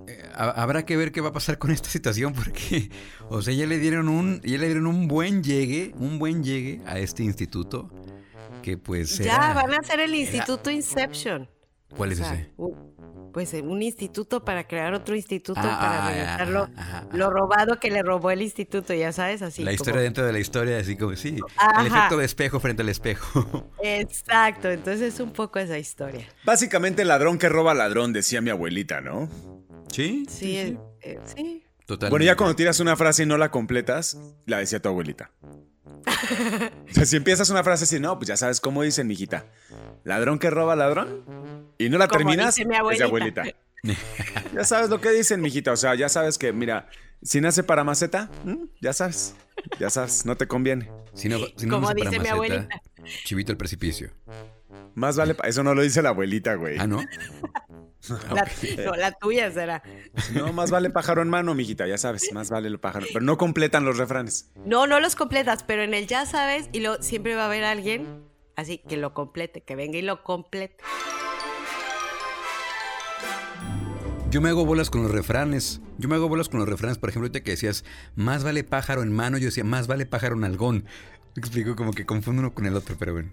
eh, 0.08 0.24
ha- 0.34 0.62
habrá 0.62 0.86
que 0.86 0.98
ver 0.98 1.12
qué 1.12 1.22
va 1.22 1.30
a 1.30 1.34
pasar 1.34 1.58
con 1.58 1.72
esta 1.72 1.90
situación 1.90 2.34
porque, 2.34 2.90
o 3.30 3.42
sea, 3.42 3.54
ya 3.54 3.66
le 3.66 3.78
dieron 3.78 4.10
un, 4.10 4.42
ya 4.42 4.58
le 4.58 4.66
dieron 4.66 4.88
un 4.88 5.08
buen 5.08 5.44
llegue, 5.44 5.94
un 5.98 6.20
buen 6.20 6.44
llegue 6.44 6.82
a 6.86 7.00
este 7.00 7.24
instituto 7.24 7.90
que 8.62 8.78
pues 8.78 9.18
Ya 9.20 9.36
era- 9.36 9.54
van 9.54 9.74
a 9.74 9.78
hacer 9.78 10.00
el 10.00 10.14
Instituto 10.16 10.70
Inception. 10.72 11.50
¿Cuál 11.96 12.12
es 12.12 12.20
O 12.20 12.24
sea, 12.24 12.34
ese? 12.34 12.52
un- 12.58 13.32
pues 13.34 13.54
eh, 13.54 13.62
un 13.62 13.82
instituto 13.84 14.44
para 14.44 14.68
crear 14.68 14.94
otro 14.94 15.16
instituto 15.16 15.60
Ah, 15.64 15.78
para 15.80 16.08
ah, 16.08 16.36
ajá, 16.36 16.72
ajá, 16.76 17.08
lo 17.14 17.30
robado 17.30 17.80
que 17.80 17.92
le 17.92 18.02
robó 18.02 18.32
el 18.32 18.42
instituto, 18.42 18.94
ya 18.96 19.12
sabes, 19.12 19.42
así. 19.44 19.64
la 19.64 19.70
como- 19.72 19.76
historia 19.76 20.02
dentro 20.02 20.26
de 20.26 20.34
la 20.34 20.40
historia, 20.40 20.78
así 20.80 20.98
como 20.98 21.16
sí, 21.16 21.38
el 21.80 21.86
efecto 21.88 22.18
de 22.18 22.26
espejo 22.26 22.60
frente 22.60 22.82
al 22.82 22.90
espejo. 22.90 23.70
Exacto, 23.84 24.70
entonces 24.72 25.14
es 25.14 25.20
un 25.20 25.32
poco 25.34 25.60
esa 25.60 25.78
historia. 25.78 26.26
Básicamente, 26.46 27.06
ladrón 27.06 27.38
que 27.38 27.48
roba 27.48 27.74
ladrón, 27.76 28.12
decía 28.12 28.42
mi 28.42 28.50
abuelita, 28.50 29.02
¿no? 29.02 29.30
sí, 29.92 30.26
Sí, 30.30 30.58
eh, 30.58 30.78
eh, 31.02 31.20
sí. 31.26 31.64
totalmente. 31.86 32.10
Bueno, 32.10 32.26
ya 32.26 32.36
cuando 32.36 32.56
tiras 32.56 32.80
una 32.80 32.96
frase 32.96 33.24
y 33.24 33.26
no 33.28 33.38
la 33.38 33.52
completas, 33.52 34.18
la 34.46 34.58
decía 34.58 34.82
tu 34.82 34.90
abuelita. 34.90 35.32
O 36.06 36.94
sea, 36.94 37.06
si 37.06 37.16
empiezas 37.16 37.50
una 37.50 37.64
frase 37.64 37.84
así, 37.86 38.00
no, 38.00 38.18
pues 38.18 38.28
ya 38.28 38.38
sabes 38.38 38.60
cómo 38.60 38.84
dicen, 38.84 39.08
mijita. 39.08 39.46
Ladrón 40.04 40.40
que 40.40 40.50
roba 40.50 40.76
ladrón. 40.76 41.66
Y 41.78 41.90
no 41.90 41.98
la 41.98 42.08
Como 42.08 42.20
terminas, 42.20 42.56
dice 42.56 42.68
mi 42.68 42.76
es 42.76 42.98
de 42.98 43.04
abuelita. 43.04 43.42
abuelita. 43.42 43.58
ya 44.54 44.64
sabes 44.64 44.90
lo 44.90 45.00
que 45.02 45.12
dicen, 45.12 45.42
mijita. 45.42 45.72
O 45.72 45.78
sea, 45.78 45.96
ya 45.96 46.10
sabes 46.10 46.38
que, 46.38 46.54
mira, 46.54 46.88
si 47.22 47.42
nace 47.42 47.64
para 47.64 47.84
maceta, 47.84 48.30
ya 48.82 48.94
sabes. 48.94 49.36
Ya 49.80 49.90
sabes, 49.90 50.26
no 50.26 50.38
te 50.38 50.48
conviene. 50.48 50.90
Si 51.14 51.30
no, 51.30 51.40
si 51.56 51.66
no 51.66 51.76
Como 51.76 51.88
nace 51.94 52.00
para 52.00 52.10
dice 52.12 52.12
mi 52.12 52.30
maceta, 52.30 52.34
abuelita. 52.34 52.82
Chivito 53.26 53.52
el 53.52 53.58
precipicio. 53.58 54.12
Más 54.98 55.16
vale, 55.16 55.36
pa- 55.36 55.48
eso 55.48 55.62
no 55.62 55.76
lo 55.76 55.84
dice 55.84 56.02
la 56.02 56.10
abuelita, 56.10 56.56
güey. 56.56 56.78
Ah, 56.80 56.88
¿no? 56.88 56.98
La, 58.34 58.48
no, 58.86 58.96
la 58.96 59.12
tuya 59.12 59.52
será. 59.52 59.84
No, 60.34 60.54
más 60.54 60.72
vale 60.72 60.90
pájaro 60.90 61.22
en 61.22 61.30
mano, 61.30 61.54
mijita, 61.54 61.86
ya 61.88 61.98
sabes, 61.98 62.32
más 62.32 62.50
vale 62.50 62.68
el 62.70 62.80
pájaro. 62.80 63.06
Pero 63.12 63.26
no 63.26 63.38
completan 63.38 63.84
los 63.84 63.98
refranes. 63.98 64.50
No, 64.66 64.88
no 64.88 65.00
los 65.02 65.16
completas, 65.18 65.64
pero 65.64 65.84
en 65.84 65.94
el 65.94 66.08
ya 66.08 66.26
sabes 66.26 66.70
y 66.72 66.80
lo, 66.80 67.04
siempre 67.04 67.36
va 67.36 67.44
a 67.44 67.46
haber 67.48 67.66
alguien 67.66 68.24
así 68.56 68.78
que 68.78 68.96
lo 68.98 69.14
complete, 69.14 69.62
que 69.62 69.76
venga 69.76 69.98
y 69.98 70.04
lo 70.04 70.24
complete. 70.24 70.78
Yo 74.30 74.40
me 74.42 74.50
hago 74.50 74.66
bolas 74.66 74.90
con 74.90 75.04
los 75.04 75.12
refranes. 75.12 75.82
Yo 75.98 76.08
me 76.08 76.16
hago 76.16 76.30
bolas 76.30 76.48
con 76.50 76.60
los 76.62 76.70
refranes. 76.70 76.98
Por 76.98 77.10
ejemplo, 77.10 77.26
ahorita 77.28 77.44
que 77.44 77.52
decías, 77.52 77.84
más 78.16 78.44
vale 78.44 78.64
pájaro 78.64 79.02
en 79.04 79.12
mano, 79.14 79.38
yo 79.38 79.46
decía, 79.46 79.64
más 79.66 79.88
vale 79.88 80.06
pájaro 80.06 80.36
en 80.36 80.44
algón. 80.46 80.86
Me 81.36 81.42
explico 81.42 81.76
como 81.76 81.92
que 81.94 82.06
confundo 82.06 82.42
uno 82.42 82.54
con 82.54 82.66
el 82.66 82.76
otro, 82.76 82.96
pero 82.98 83.14
bueno. 83.14 83.30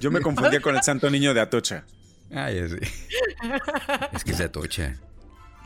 Yo 0.00 0.10
me 0.10 0.20
confundía 0.20 0.60
con 0.60 0.74
el 0.76 0.82
santo 0.82 1.08
niño 1.10 1.32
de 1.34 1.40
Atocha. 1.40 1.84
Ah, 2.32 2.50
ya 2.50 2.68
sé. 2.68 2.80
Es 4.12 4.24
que 4.24 4.30
es 4.32 4.38
de 4.38 4.44
atocha. 4.44 4.96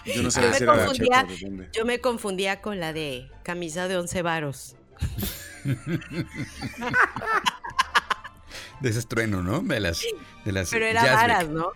Yo 0.06 0.22
no 0.22 0.30
sé 0.30 0.40
Yo 0.42 0.48
me 0.48 0.54
si 0.56 0.62
era 0.62 0.72
de 0.76 0.84
confundía, 0.86 1.20
Atocha 1.20 1.46
yo 1.72 1.84
me 1.84 2.00
confundía 2.00 2.60
con 2.62 2.80
la 2.80 2.92
de 2.92 3.30
camisa 3.42 3.86
de 3.88 3.96
once 3.98 4.22
varos. 4.22 4.76
De 8.80 8.90
ese 8.90 8.98
estrueno, 8.98 9.42
¿no? 9.42 9.60
De 9.60 9.80
las. 9.80 10.02
De 10.44 10.52
las 10.52 10.68
Pero 10.70 10.84
era 10.84 11.02
Jazzbeck. 11.02 11.20
varas, 11.20 11.48
¿no? 11.48 11.68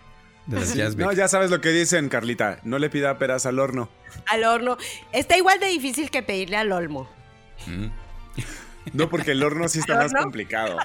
De 0.46 0.60
las 0.60 0.74
Jazzbeck. 0.74 1.06
No, 1.06 1.12
ya 1.12 1.28
sabes 1.28 1.50
lo 1.50 1.60
que 1.60 1.70
dicen, 1.70 2.08
Carlita. 2.08 2.60
No 2.64 2.78
le 2.78 2.90
pida 2.90 3.16
peras 3.18 3.46
al 3.46 3.58
horno. 3.58 3.88
Al 4.26 4.44
horno. 4.44 4.76
Está 5.12 5.36
igual 5.36 5.58
de 5.60 5.66
difícil 5.68 6.10
que 6.10 6.22
pedirle 6.22 6.56
al 6.56 6.72
olmo. 6.72 7.08
Mm. 7.66 7.86
No, 8.92 9.08
porque 9.08 9.32
el 9.32 9.42
horno 9.42 9.68
sí 9.68 9.78
está 9.78 9.96
más 9.96 10.12
complicado. 10.12 10.76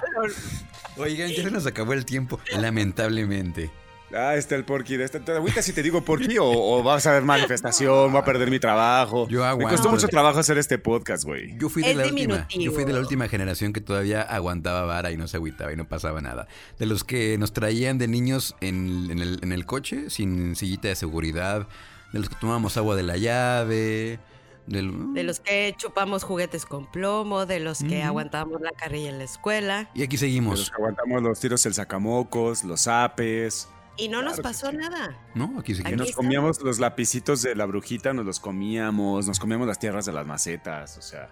Oigan, 0.96 1.30
ya 1.30 1.42
se 1.42 1.50
nos 1.50 1.66
acabó 1.66 1.92
el 1.92 2.04
tiempo, 2.04 2.38
lamentablemente. 2.58 3.70
Ah, 4.14 4.36
está 4.36 4.54
el 4.54 4.64
porky. 4.64 4.96
De 4.96 5.04
esta, 5.04 5.20
¿Te 5.20 5.62
si 5.62 5.72
te 5.72 5.82
digo 5.82 6.04
porky 6.04 6.36
o, 6.40 6.82
vas 6.82 7.06
a 7.06 7.12
ver 7.12 7.22
manifestación? 7.22 8.12
¿Voy 8.12 8.20
a 8.20 8.24
perder 8.24 8.50
mi 8.50 8.60
trabajo? 8.60 9.26
Yo 9.28 9.44
Me 9.56 9.64
costó 9.64 9.90
mucho 9.90 10.06
trabajo 10.08 10.38
hacer 10.38 10.56
este 10.58 10.78
podcast, 10.78 11.24
güey. 11.24 11.56
Yo 11.58 11.68
fui 11.68 11.82
de 11.82 11.94
la 11.94 12.06
última. 12.06 12.46
Yo 12.48 12.72
fui 12.72 12.84
de 12.84 12.92
la 12.92 13.00
última 13.00 13.28
generación 13.28 13.72
que 13.72 13.80
todavía 13.80 14.22
aguantaba 14.22 14.82
vara 14.82 15.10
y 15.10 15.16
no 15.16 15.26
se 15.26 15.36
agüitaba 15.36 15.72
y 15.72 15.76
no 15.76 15.88
pasaba 15.88 16.20
nada. 16.20 16.46
De 16.78 16.86
los 16.86 17.02
que 17.02 17.36
nos 17.38 17.52
traían 17.52 17.98
de 17.98 18.06
niños 18.06 18.54
en, 18.60 19.10
el, 19.10 19.40
en 19.42 19.52
el 19.52 19.66
coche, 19.66 20.10
sin 20.10 20.54
sillita 20.54 20.88
de 20.88 20.94
seguridad. 20.94 21.66
De 22.12 22.20
los 22.20 22.28
que 22.28 22.36
tomábamos 22.36 22.76
agua 22.76 22.94
de 22.94 23.02
la 23.02 23.16
llave. 23.16 24.20
De 24.66 25.22
los 25.22 25.40
que 25.40 25.74
chupamos 25.76 26.22
juguetes 26.22 26.64
con 26.64 26.90
plomo, 26.90 27.44
de 27.44 27.60
los 27.60 27.80
que 27.80 28.02
aguantábamos 28.02 28.60
la 28.60 28.72
carrilla 28.72 29.10
en 29.10 29.18
la 29.18 29.24
escuela. 29.24 29.90
Y 29.94 30.02
aquí 30.02 30.16
seguimos. 30.16 30.54
De 30.54 30.58
los 30.60 30.70
que 30.70 30.76
aguantamos 30.76 31.22
los 31.22 31.40
tiros 31.40 31.66
el 31.66 31.74
sacamocos, 31.74 32.64
los 32.64 32.88
apes. 32.88 33.68
Y 33.96 34.08
no 34.08 34.22
nos 34.22 34.40
pasó 34.40 34.72
nada. 34.72 35.16
No, 35.34 35.54
aquí 35.58 35.74
seguimos. 35.74 36.06
Nos 36.06 36.16
comíamos 36.16 36.60
los 36.62 36.78
lapicitos 36.78 37.42
de 37.42 37.54
la 37.54 37.66
brujita, 37.66 38.12
nos 38.12 38.24
los 38.24 38.40
comíamos, 38.40 39.26
nos 39.26 39.38
comíamos 39.38 39.68
las 39.68 39.78
tierras 39.78 40.06
de 40.06 40.12
las 40.12 40.26
macetas, 40.26 40.96
o 40.98 41.02
sea. 41.02 41.30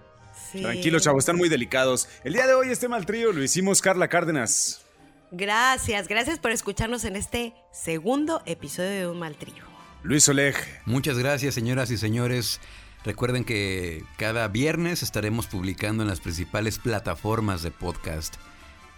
Tranquilo, 0.53 1.01
chavos, 1.01 1.21
están 1.21 1.37
muy 1.37 1.49
delicados. 1.49 2.09
El 2.25 2.35
día 2.35 2.47
de 2.47 2.55
hoy 2.55 2.68
este 2.68 2.88
mal 2.88 3.07
trío 3.07 3.33
lo 3.33 3.42
hicimos 3.42 3.81
Carla 3.81 4.09
Cárdenas. 4.09 4.85
Gracias, 5.31 6.09
gracias 6.09 6.38
por 6.38 6.51
escucharnos 6.51 7.05
en 7.05 7.16
este 7.16 7.55
segundo 7.73 8.42
episodio 8.45 8.90
de 8.90 9.07
Un 9.09 9.18
Mal 9.18 9.37
Trío. 9.37 9.64
Luis 10.03 10.29
Oleg. 10.29 10.55
Muchas 10.85 11.16
gracias, 11.16 11.55
señoras 11.55 11.90
y 11.90 11.97
señores. 11.97 12.61
Recuerden 13.05 13.45
que 13.45 14.05
cada 14.17 14.47
viernes 14.49 15.03
estaremos 15.03 15.47
publicando 15.47 16.03
en 16.03 16.09
las 16.09 16.21
principales 16.21 16.79
plataformas 16.79 17.62
de 17.62 17.71
podcast 17.71 18.37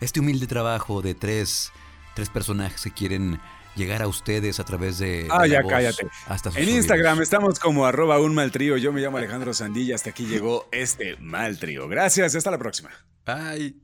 este 0.01 0.21
humilde 0.21 0.47
trabajo 0.47 1.01
de 1.01 1.14
tres, 1.14 1.73
tres 2.14 2.29
personajes 2.29 2.83
que 2.83 2.90
quieren 2.90 3.40
llegar 3.77 4.03
a 4.03 4.09
ustedes 4.09 4.61
a 4.61 4.64
través 4.64 4.99
de. 4.99 5.27
Ah, 5.31 5.47
ya 5.47 5.62
cállate. 5.62 6.07
Hasta 6.27 6.51
en 6.55 6.69
Instagram 6.69 7.23
estamos 7.23 7.59
como 7.59 7.87
arroba 7.87 8.21
un 8.21 8.35
mal 8.35 8.51
trío. 8.51 8.77
Yo 8.77 8.93
me 8.93 9.01
llamo 9.01 9.17
Alejandro 9.17 9.55
Sandilla. 9.55 9.95
Hasta 9.95 10.11
aquí 10.11 10.27
llegó 10.27 10.69
este 10.73 11.17
mal 11.17 11.59
trío. 11.59 11.88
Gracias, 11.88 12.35
hasta 12.35 12.51
la 12.51 12.59
próxima. 12.59 12.90
Bye. 13.25 13.77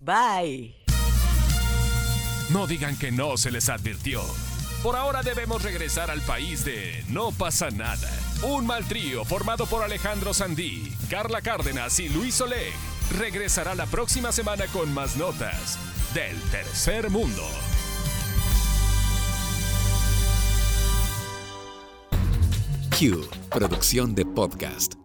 Bye. 0.00 0.76
No 2.50 2.66
digan 2.66 2.96
que 2.98 3.10
no 3.10 3.36
se 3.36 3.50
les 3.50 3.68
advirtió. 3.68 4.22
Por 4.84 4.96
ahora 4.96 5.22
debemos 5.22 5.62
regresar 5.62 6.10
al 6.10 6.20
país 6.20 6.62
de 6.62 7.02
No 7.08 7.32
pasa 7.32 7.70
nada. 7.70 8.10
Un 8.42 8.66
mal 8.66 8.84
trío 8.84 9.24
formado 9.24 9.64
por 9.64 9.82
Alejandro 9.82 10.34
Sandí, 10.34 10.92
Carla 11.08 11.40
Cárdenas 11.40 11.98
y 12.00 12.10
Luis 12.10 12.38
Oleg 12.42 12.74
regresará 13.16 13.74
la 13.74 13.86
próxima 13.86 14.30
semana 14.30 14.66
con 14.66 14.92
más 14.92 15.16
notas 15.16 15.78
del 16.12 16.38
tercer 16.50 17.08
mundo. 17.08 17.42
Q, 22.98 23.26
producción 23.48 24.14
de 24.14 24.26
podcast. 24.26 25.03